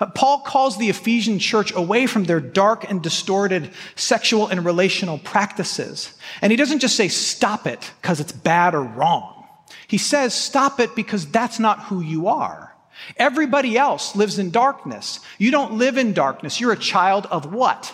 Uh, 0.00 0.06
Paul 0.06 0.40
calls 0.40 0.76
the 0.76 0.90
Ephesian 0.90 1.38
church 1.38 1.72
away 1.74 2.06
from 2.06 2.24
their 2.24 2.40
dark 2.40 2.88
and 2.88 3.02
distorted 3.02 3.70
sexual 3.96 4.48
and 4.48 4.64
relational 4.64 5.18
practices. 5.18 6.14
And 6.42 6.50
he 6.50 6.56
doesn't 6.56 6.80
just 6.80 6.96
say, 6.96 7.08
stop 7.08 7.66
it 7.66 7.92
because 8.00 8.20
it's 8.20 8.32
bad 8.32 8.74
or 8.74 8.82
wrong. 8.82 9.46
He 9.86 9.98
says, 9.98 10.34
stop 10.34 10.80
it 10.80 10.94
because 10.94 11.26
that's 11.26 11.58
not 11.58 11.84
who 11.84 12.00
you 12.00 12.28
are. 12.28 12.74
Everybody 13.16 13.76
else 13.76 14.16
lives 14.16 14.38
in 14.38 14.50
darkness. 14.50 15.20
You 15.38 15.50
don't 15.50 15.74
live 15.74 15.98
in 15.98 16.12
darkness. 16.12 16.60
You're 16.60 16.72
a 16.72 16.78
child 16.78 17.26
of 17.26 17.52
what? 17.52 17.92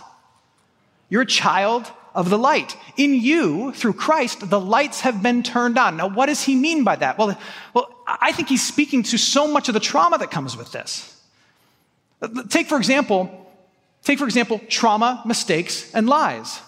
You're 1.09 1.23
a 1.23 1.27
child 1.27 1.91
of 2.15 2.31
the 2.31 2.39
light. 2.39 2.77
In 2.97 3.15
you, 3.15 3.73
through 3.73 3.95
Christ, 3.95 4.49
the 4.49 4.61
lights 4.61 5.01
have 5.01 5.23
been 5.23 5.43
turned 5.43 5.79
on. 5.79 5.97
Now, 5.97 6.09
what 6.09 6.27
does 6.27 6.43
he 6.43 6.55
mean 6.55 6.85
by 6.85 6.97
that? 6.97 7.19
Well, 7.19 7.39
well, 7.75 7.95
I 8.07 8.33
think 8.33 8.49
he's 8.49 8.67
speaking 8.67 9.03
to 9.05 9.19
so 9.19 9.49
much 9.49 9.69
of 9.69 9.75
the 9.75 9.81
trauma 9.81 10.19
that 10.19 10.31
comes 10.31 10.57
with 10.57 10.73
this. 10.73 11.20
Take, 12.49 12.69
for 12.69 12.77
example, 12.77 13.49
take, 14.03 14.19
for 14.19 14.25
example, 14.27 14.61
trauma, 14.69 15.23
mistakes, 15.25 15.93
and 15.95 16.09
lies. 16.09 16.61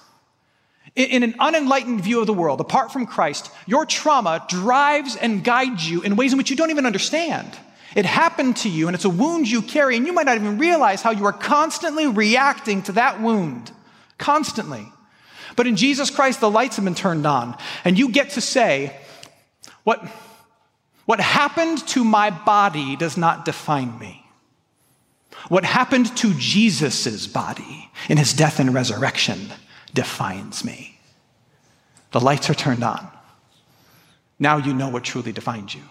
In 0.95 1.23
an 1.23 1.35
unenlightened 1.39 2.03
view 2.03 2.21
of 2.21 2.27
the 2.27 2.35
world, 2.35 2.61
apart 2.61 2.93
from 2.93 3.07
Christ, 3.07 3.51
your 3.67 3.87
trauma 3.87 4.45
drives 4.49 5.17
and 5.17 5.43
guides 5.43 5.89
you 5.89 6.03
in 6.03 6.17
ways 6.17 6.33
in 6.33 6.39
which 6.39 6.51
you 6.51 6.57
don't 6.57 6.71
even 6.71 6.85
understand. 6.85 7.57
It 7.95 8.05
happened 8.05 8.57
to 8.59 8.69
you, 8.69 8.89
and 8.89 8.95
it's 8.95 9.05
a 9.05 9.11
wound 9.11 9.51
you 9.51 9.63
carry, 9.63 9.97
and 9.97 10.07
you 10.07 10.13
might 10.13 10.27
not 10.27 10.37
even 10.37 10.59
realize 10.59 11.03
how 11.03 11.11
you 11.11 11.25
are 11.27 11.33
constantly 11.33 12.07
reacting 12.07 12.83
to 12.83 12.93
that 12.93 13.21
wound. 13.21 13.71
Constantly. 14.19 14.87
But 15.57 15.67
in 15.67 15.77
Jesus 15.77 16.11
Christ, 16.11 16.41
the 16.41 16.51
lights 16.51 16.77
have 16.77 16.85
been 16.85 16.95
turned 16.95 17.27
on, 17.27 17.57
and 17.85 17.99
you 17.99 18.11
get 18.11 18.31
to 18.31 18.41
say, 18.41 18.97
What, 19.85 20.03
what 21.05 21.21
happened 21.21 21.87
to 21.89 22.05
my 22.05 22.31
body 22.31 22.97
does 22.97 23.17
not 23.17 23.45
define 23.45 23.99
me. 23.99 24.22
What 25.49 25.65
happened 25.65 26.17
to 26.19 26.35
Jesus' 26.35 27.27
body 27.27 27.91
in 28.09 28.17
his 28.17 28.33
death 28.33 28.61
and 28.61 28.73
resurrection 28.73 29.49
defines 29.95 30.65
me. 30.65 30.99
The 32.13 32.21
lights 32.21 32.49
are 32.51 32.55
turned 32.55 32.85
on. 32.85 33.09
Now 34.39 34.57
you 34.57 34.75
know 34.75 34.89
what 34.89 35.05
truly 35.05 35.33
defines 35.33 35.75
you. 35.75 35.83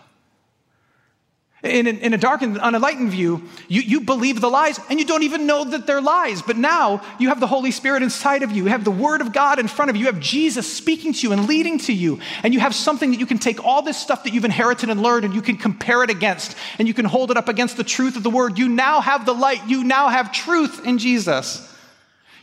In, 1.63 1.85
in, 1.85 2.13
a 2.15 2.17
dark 2.17 2.41
and 2.41 2.57
unenlightened 2.57 3.11
view, 3.11 3.47
you, 3.67 3.81
you 3.81 4.01
believe 4.01 4.41
the 4.41 4.49
lies 4.49 4.79
and 4.89 4.97
you 4.97 5.05
don't 5.05 5.21
even 5.21 5.45
know 5.45 5.63
that 5.63 5.85
they're 5.85 6.01
lies. 6.01 6.41
But 6.41 6.57
now 6.57 7.03
you 7.19 7.29
have 7.29 7.39
the 7.39 7.45
Holy 7.45 7.69
Spirit 7.69 8.01
inside 8.01 8.41
of 8.41 8.49
you. 8.51 8.63
You 8.63 8.69
have 8.69 8.83
the 8.83 8.89
Word 8.89 9.21
of 9.21 9.31
God 9.31 9.59
in 9.59 9.67
front 9.67 9.91
of 9.91 9.95
you. 9.95 10.01
You 10.01 10.11
have 10.11 10.19
Jesus 10.19 10.71
speaking 10.71 11.13
to 11.13 11.19
you 11.19 11.33
and 11.33 11.47
leading 11.47 11.77
to 11.79 11.93
you. 11.93 12.19
And 12.41 12.51
you 12.51 12.59
have 12.59 12.73
something 12.73 13.11
that 13.11 13.19
you 13.19 13.27
can 13.27 13.37
take 13.37 13.63
all 13.63 13.83
this 13.83 13.95
stuff 13.95 14.23
that 14.23 14.33
you've 14.33 14.43
inherited 14.43 14.89
and 14.89 15.03
learned 15.03 15.23
and 15.23 15.35
you 15.35 15.41
can 15.43 15.55
compare 15.55 16.03
it 16.03 16.09
against 16.09 16.57
and 16.79 16.87
you 16.87 16.95
can 16.95 17.05
hold 17.05 17.29
it 17.29 17.37
up 17.37 17.47
against 17.47 17.77
the 17.77 17.83
truth 17.83 18.15
of 18.15 18.23
the 18.23 18.31
Word. 18.31 18.57
You 18.57 18.67
now 18.67 18.99
have 18.99 19.27
the 19.27 19.33
light. 19.33 19.67
You 19.67 19.83
now 19.83 20.09
have 20.09 20.31
truth 20.31 20.83
in 20.83 20.97
Jesus. 20.97 21.71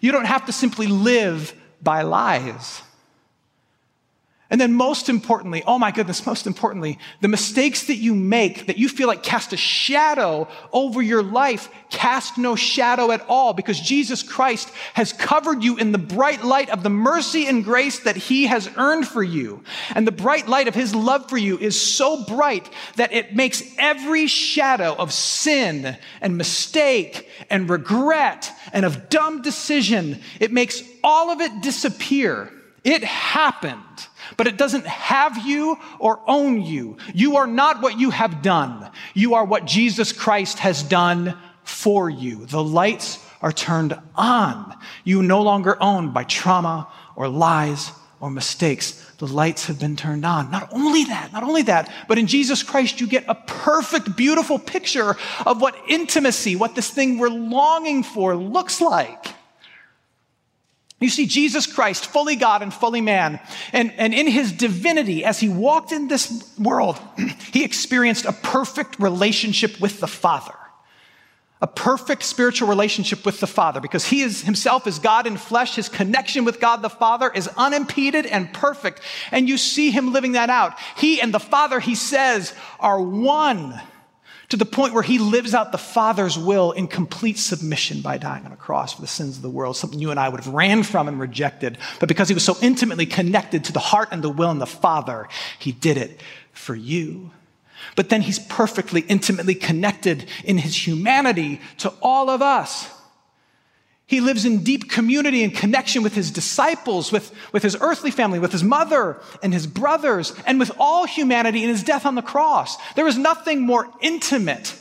You 0.00 0.12
don't 0.12 0.26
have 0.26 0.46
to 0.46 0.52
simply 0.52 0.86
live 0.86 1.52
by 1.82 2.02
lies. 2.02 2.82
And 4.50 4.58
then, 4.58 4.72
most 4.72 5.10
importantly, 5.10 5.62
oh 5.66 5.78
my 5.78 5.90
goodness, 5.90 6.24
most 6.24 6.46
importantly, 6.46 6.98
the 7.20 7.28
mistakes 7.28 7.88
that 7.88 7.96
you 7.96 8.14
make 8.14 8.66
that 8.66 8.78
you 8.78 8.88
feel 8.88 9.06
like 9.06 9.22
cast 9.22 9.52
a 9.52 9.58
shadow 9.58 10.48
over 10.72 11.02
your 11.02 11.22
life 11.22 11.68
cast 11.90 12.38
no 12.38 12.56
shadow 12.56 13.10
at 13.10 13.20
all 13.28 13.52
because 13.52 13.78
Jesus 13.78 14.22
Christ 14.22 14.72
has 14.94 15.12
covered 15.12 15.62
you 15.62 15.76
in 15.76 15.92
the 15.92 15.98
bright 15.98 16.44
light 16.44 16.70
of 16.70 16.82
the 16.82 16.88
mercy 16.88 17.46
and 17.46 17.62
grace 17.62 17.98
that 18.00 18.16
He 18.16 18.46
has 18.46 18.70
earned 18.78 19.06
for 19.06 19.22
you. 19.22 19.62
And 19.94 20.06
the 20.06 20.12
bright 20.12 20.48
light 20.48 20.66
of 20.66 20.74
His 20.74 20.94
love 20.94 21.28
for 21.28 21.36
you 21.36 21.58
is 21.58 21.78
so 21.78 22.24
bright 22.24 22.70
that 22.96 23.12
it 23.12 23.36
makes 23.36 23.62
every 23.76 24.28
shadow 24.28 24.94
of 24.94 25.12
sin 25.12 25.94
and 26.22 26.38
mistake 26.38 27.28
and 27.50 27.68
regret 27.68 28.50
and 28.72 28.86
of 28.86 29.10
dumb 29.10 29.42
decision, 29.42 30.22
it 30.40 30.52
makes 30.52 30.82
all 31.04 31.28
of 31.28 31.42
it 31.42 31.60
disappear. 31.60 32.50
It 32.84 33.04
happened 33.04 33.82
but 34.36 34.46
it 34.46 34.56
doesn't 34.56 34.86
have 34.86 35.46
you 35.46 35.78
or 35.98 36.20
own 36.26 36.62
you. 36.62 36.96
You 37.14 37.36
are 37.36 37.46
not 37.46 37.82
what 37.82 37.98
you 37.98 38.10
have 38.10 38.42
done. 38.42 38.90
You 39.14 39.34
are 39.34 39.44
what 39.44 39.64
Jesus 39.64 40.12
Christ 40.12 40.58
has 40.60 40.82
done 40.82 41.36
for 41.64 42.08
you. 42.08 42.46
The 42.46 42.62
lights 42.62 43.24
are 43.40 43.52
turned 43.52 43.98
on. 44.14 44.76
You 45.04 45.22
no 45.22 45.42
longer 45.42 45.76
owned 45.80 46.12
by 46.12 46.24
trauma 46.24 46.88
or 47.16 47.28
lies 47.28 47.92
or 48.20 48.30
mistakes. 48.30 49.04
The 49.18 49.26
lights 49.26 49.66
have 49.66 49.78
been 49.78 49.96
turned 49.96 50.24
on. 50.24 50.50
Not 50.50 50.68
only 50.72 51.04
that, 51.04 51.32
not 51.32 51.44
only 51.44 51.62
that, 51.62 51.92
but 52.08 52.18
in 52.18 52.26
Jesus 52.26 52.62
Christ, 52.62 53.00
you 53.00 53.06
get 53.06 53.24
a 53.28 53.34
perfect, 53.34 54.16
beautiful 54.16 54.58
picture 54.58 55.16
of 55.46 55.60
what 55.60 55.76
intimacy, 55.88 56.56
what 56.56 56.74
this 56.74 56.90
thing 56.90 57.18
we're 57.18 57.28
longing 57.28 58.02
for 58.02 58.34
looks 58.34 58.80
like. 58.80 59.37
You 61.00 61.08
see, 61.08 61.26
Jesus 61.26 61.66
Christ, 61.66 62.06
fully 62.06 62.34
God 62.34 62.60
and 62.60 62.74
fully 62.74 63.00
man, 63.00 63.38
and, 63.72 63.92
and 63.92 64.12
in 64.12 64.26
his 64.26 64.50
divinity, 64.50 65.24
as 65.24 65.38
he 65.38 65.48
walked 65.48 65.92
in 65.92 66.08
this 66.08 66.52
world, 66.58 66.98
he 67.52 67.64
experienced 67.64 68.24
a 68.24 68.32
perfect 68.32 68.98
relationship 68.98 69.80
with 69.80 70.00
the 70.00 70.08
Father. 70.08 70.54
A 71.60 71.66
perfect 71.66 72.22
spiritual 72.22 72.68
relationship 72.68 73.24
with 73.26 73.40
the 73.40 73.46
Father 73.46 73.80
because 73.80 74.06
he 74.06 74.22
is 74.22 74.42
himself 74.42 74.86
is 74.86 75.00
God 75.00 75.26
in 75.26 75.36
flesh. 75.36 75.74
His 75.74 75.88
connection 75.88 76.44
with 76.44 76.60
God 76.60 76.82
the 76.82 76.90
Father 76.90 77.30
is 77.32 77.48
unimpeded 77.56 78.26
and 78.26 78.52
perfect. 78.52 79.00
And 79.32 79.48
you 79.48 79.58
see 79.58 79.90
him 79.90 80.12
living 80.12 80.32
that 80.32 80.50
out. 80.50 80.78
He 80.96 81.20
and 81.20 81.34
the 81.34 81.40
Father, 81.40 81.80
he 81.80 81.96
says, 81.96 82.54
are 82.78 83.02
one 83.02 83.80
to 84.48 84.56
the 84.56 84.64
point 84.64 84.94
where 84.94 85.02
he 85.02 85.18
lives 85.18 85.54
out 85.54 85.72
the 85.72 85.78
Father's 85.78 86.38
will 86.38 86.72
in 86.72 86.88
complete 86.88 87.38
submission 87.38 88.00
by 88.00 88.16
dying 88.16 88.46
on 88.46 88.52
a 88.52 88.56
cross 88.56 88.94
for 88.94 89.02
the 89.02 89.06
sins 89.06 89.36
of 89.36 89.42
the 89.42 89.50
world, 89.50 89.76
something 89.76 89.98
you 89.98 90.10
and 90.10 90.18
I 90.18 90.28
would 90.28 90.42
have 90.42 90.54
ran 90.54 90.82
from 90.82 91.06
and 91.06 91.20
rejected. 91.20 91.76
But 92.00 92.08
because 92.08 92.28
he 92.28 92.34
was 92.34 92.44
so 92.44 92.56
intimately 92.62 93.04
connected 93.04 93.64
to 93.64 93.72
the 93.72 93.78
heart 93.78 94.08
and 94.10 94.22
the 94.22 94.30
will 94.30 94.50
and 94.50 94.60
the 94.60 94.66
Father, 94.66 95.28
he 95.58 95.72
did 95.72 95.98
it 95.98 96.20
for 96.52 96.74
you. 96.74 97.30
But 97.94 98.08
then 98.08 98.22
he's 98.22 98.38
perfectly 98.38 99.02
intimately 99.02 99.54
connected 99.54 100.26
in 100.44 100.58
his 100.58 100.86
humanity 100.86 101.60
to 101.78 101.92
all 102.02 102.30
of 102.30 102.42
us. 102.42 102.90
He 104.08 104.22
lives 104.22 104.46
in 104.46 104.64
deep 104.64 104.90
community 104.90 105.44
and 105.44 105.54
connection 105.54 106.02
with 106.02 106.14
his 106.14 106.30
disciples, 106.30 107.12
with, 107.12 107.30
with 107.52 107.62
his 107.62 107.76
earthly 107.78 108.10
family, 108.10 108.38
with 108.38 108.52
his 108.52 108.64
mother 108.64 109.20
and 109.42 109.52
his 109.52 109.66
brothers, 109.66 110.32
and 110.46 110.58
with 110.58 110.72
all 110.78 111.06
humanity 111.06 111.62
in 111.62 111.68
his 111.68 111.82
death 111.82 112.06
on 112.06 112.14
the 112.14 112.22
cross. 112.22 112.78
There 112.94 113.06
is 113.06 113.18
nothing 113.18 113.60
more 113.60 113.86
intimate 114.00 114.74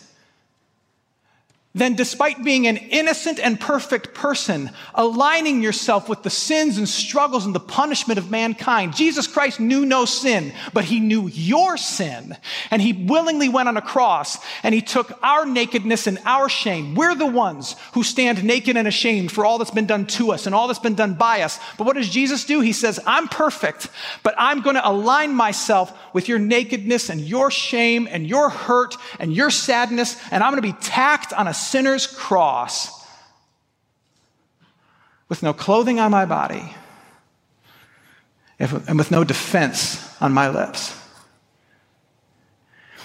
then, 1.78 1.96
despite 1.96 2.44
being 2.44 2.68
an 2.68 2.78
innocent 2.78 3.40
and 3.40 3.60
perfect 3.60 4.14
person, 4.14 4.72
aligning 4.96 5.62
yourself 5.62 6.08
with 6.10 6.24
the 6.24 6.30
sins 6.30 6.78
and 6.78 6.88
struggles 6.88 7.46
and 7.46 7.54
the 7.54 7.60
punishment 7.60 8.18
of 8.18 8.32
mankind, 8.32 8.96
Jesus 8.96 9.28
Christ 9.28 9.60
knew 9.60 9.86
no 9.86 10.06
sin, 10.06 10.54
but 10.74 10.86
he 10.86 11.00
knew 11.00 11.28
your 11.28 11.78
sin. 11.78 12.36
And 12.72 12.82
he 12.82 12.94
willingly 12.94 13.50
went 13.50 13.70
on 13.70 13.78
a 13.78 13.82
cross 13.82 14.38
and 14.64 14.74
he 14.74 14.82
took 14.82 15.18
our 15.24 15.46
nakedness 15.46 16.08
and 16.08 16.20
our 16.26 16.50
shame. 16.50 16.96
We're 16.96 17.16
the 17.16 17.26
ones 17.26 17.76
who 17.94 18.04
stand 18.04 18.44
naked 18.44 18.78
and 18.78 18.88
ashamed 18.88 19.32
for 19.32 19.46
all 19.46 19.58
that's 19.58 19.72
been 19.72 19.88
done 19.88 20.06
to 20.08 20.32
us 20.32 20.46
and 20.46 20.56
all 20.56 20.68
that's 20.68 20.80
been 20.80 20.96
done 20.96 21.14
by 21.14 21.42
us. 21.42 21.60
But 21.78 21.86
what 21.86 21.96
does 21.96 22.10
Jesus 22.10 22.46
do? 22.46 22.62
He 22.62 22.74
says, 22.74 23.00
I'm 23.06 23.28
perfect, 23.28 23.90
but 24.24 24.36
I'm 24.38 24.62
going 24.62 24.76
to 24.76 24.88
align 24.88 25.34
myself 25.34 25.98
with 26.14 26.28
your 26.28 26.40
nakedness 26.40 27.10
and 27.10 27.22
your 27.22 27.52
shame 27.52 28.08
and 28.10 28.28
your 28.28 28.50
hurt 28.50 28.96
and 29.20 29.34
your 29.34 29.50
sadness, 29.50 30.16
and 30.32 30.44
I'm 30.44 30.52
going 30.52 30.62
to 30.62 30.76
be 30.76 30.82
tacked 30.82 31.34
on 31.34 31.48
a 31.48 31.54
sinner's 31.70 32.08
cross 32.08 33.06
with 35.30 35.44
no 35.44 35.54
clothing 35.54 36.00
on 36.00 36.12
my 36.12 36.26
body 36.26 36.74
and 38.60 38.98
with 38.98 39.12
no 39.12 39.24
defense 39.24 40.04
on 40.22 40.32
my 40.32 40.50
lips. 40.50 40.96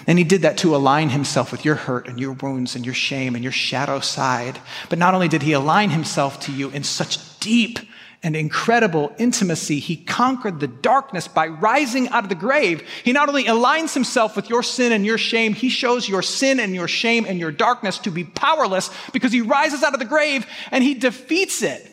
And 0.07 0.17
he 0.17 0.23
did 0.23 0.41
that 0.41 0.57
to 0.57 0.75
align 0.75 1.09
himself 1.09 1.51
with 1.51 1.63
your 1.63 1.75
hurt 1.75 2.07
and 2.07 2.19
your 2.19 2.33
wounds 2.33 2.75
and 2.75 2.85
your 2.85 2.95
shame 2.95 3.35
and 3.35 3.43
your 3.43 3.53
shadow 3.53 3.99
side. 3.99 4.59
But 4.89 4.99
not 4.99 5.13
only 5.13 5.27
did 5.27 5.43
he 5.43 5.53
align 5.53 5.91
himself 5.91 6.39
to 6.41 6.51
you 6.51 6.69
in 6.71 6.83
such 6.83 7.39
deep 7.39 7.79
and 8.23 8.37
incredible 8.37 9.13
intimacy, 9.17 9.79
he 9.79 9.97
conquered 9.97 10.61
the 10.61 10.67
darkness 10.67 11.27
by 11.27 11.47
rising 11.47 12.07
out 12.09 12.23
of 12.23 12.29
the 12.29 12.35
grave. 12.35 12.81
He 13.03 13.11
not 13.11 13.27
only 13.27 13.43
aligns 13.43 13.93
himself 13.93 14.37
with 14.37 14.49
your 14.49 14.63
sin 14.63 14.93
and 14.93 15.05
your 15.05 15.17
shame, 15.17 15.53
he 15.53 15.69
shows 15.69 16.07
your 16.07 16.21
sin 16.21 16.59
and 16.61 16.73
your 16.73 16.87
shame 16.87 17.25
and 17.27 17.37
your 17.37 17.51
darkness 17.51 17.97
to 17.99 18.11
be 18.11 18.23
powerless 18.23 18.89
because 19.11 19.33
he 19.33 19.41
rises 19.41 19.83
out 19.83 19.93
of 19.93 19.99
the 19.99 20.05
grave 20.05 20.47
and 20.71 20.83
he 20.83 20.93
defeats 20.93 21.61
it. 21.61 21.89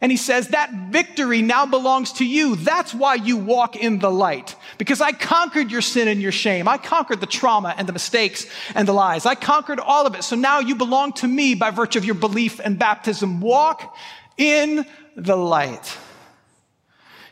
And 0.00 0.10
he 0.10 0.16
says, 0.16 0.48
That 0.48 0.72
victory 0.90 1.42
now 1.42 1.66
belongs 1.66 2.14
to 2.14 2.24
you. 2.24 2.56
That's 2.56 2.94
why 2.94 3.16
you 3.16 3.36
walk 3.36 3.76
in 3.76 3.98
the 3.98 4.10
light. 4.10 4.56
Because 4.78 5.02
I 5.02 5.12
conquered 5.12 5.70
your 5.70 5.82
sin 5.82 6.08
and 6.08 6.22
your 6.22 6.32
shame. 6.32 6.68
I 6.68 6.78
conquered 6.78 7.20
the 7.20 7.26
trauma 7.26 7.74
and 7.76 7.86
the 7.86 7.92
mistakes 7.92 8.46
and 8.74 8.88
the 8.88 8.94
lies. 8.94 9.26
I 9.26 9.34
conquered 9.34 9.78
all 9.78 10.06
of 10.06 10.14
it. 10.14 10.24
So 10.24 10.36
now 10.36 10.60
you 10.60 10.74
belong 10.74 11.12
to 11.14 11.28
me 11.28 11.54
by 11.54 11.70
virtue 11.70 11.98
of 11.98 12.06
your 12.06 12.14
belief 12.14 12.60
and 12.60 12.78
baptism. 12.78 13.40
Walk 13.42 13.94
in 14.38 14.86
the 15.16 15.36
light. 15.36 15.96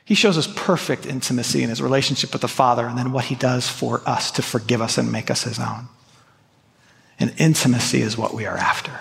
He 0.05 0.15
shows 0.15 0.39
us 0.39 0.49
perfect 0.57 1.05
intimacy 1.05 1.63
in 1.63 1.69
his 1.69 1.83
relationship 1.83 2.33
with 2.33 2.43
the 2.43 2.49
Father 2.49 2.87
and 2.87 2.97
then 2.97 3.13
what 3.13 3.27
he 3.27 3.35
does 3.35 3.69
for 3.69 4.01
us 4.07 4.31
to 4.33 4.43
forgive 4.43 4.81
us 4.81 4.97
and 4.97 5.13
make 5.13 5.31
us 5.31 5.43
his 5.43 5.59
own. 5.59 5.89
And 7.21 7.35
intimacy 7.37 8.01
is 8.01 8.17
what 8.17 8.33
we 8.33 8.47
are 8.47 8.57
after. 8.57 8.93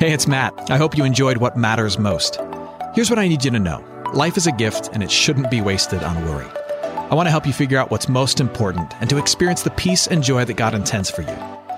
Hey, 0.00 0.12
it's 0.12 0.28
Matt. 0.28 0.70
I 0.70 0.78
hope 0.78 0.96
you 0.96 1.04
enjoyed 1.04 1.38
what 1.38 1.56
matters 1.56 1.98
most. 1.98 2.38
Here's 2.94 3.10
what 3.10 3.18
I 3.18 3.28
need 3.28 3.44
you 3.44 3.50
to 3.50 3.58
know 3.58 3.84
life 4.14 4.36
is 4.36 4.46
a 4.46 4.52
gift, 4.52 4.88
and 4.92 5.02
it 5.02 5.10
shouldn't 5.10 5.50
be 5.50 5.60
wasted 5.60 6.02
on 6.02 6.24
worry. 6.24 6.48
I 7.10 7.14
want 7.14 7.26
to 7.26 7.30
help 7.30 7.46
you 7.46 7.52
figure 7.52 7.78
out 7.78 7.90
what's 7.90 8.08
most 8.08 8.40
important 8.40 8.94
and 9.00 9.10
to 9.10 9.18
experience 9.18 9.62
the 9.62 9.70
peace 9.70 10.06
and 10.06 10.22
joy 10.22 10.44
that 10.44 10.56
God 10.56 10.74
intends 10.74 11.10
for 11.10 11.22
you. 11.22 11.57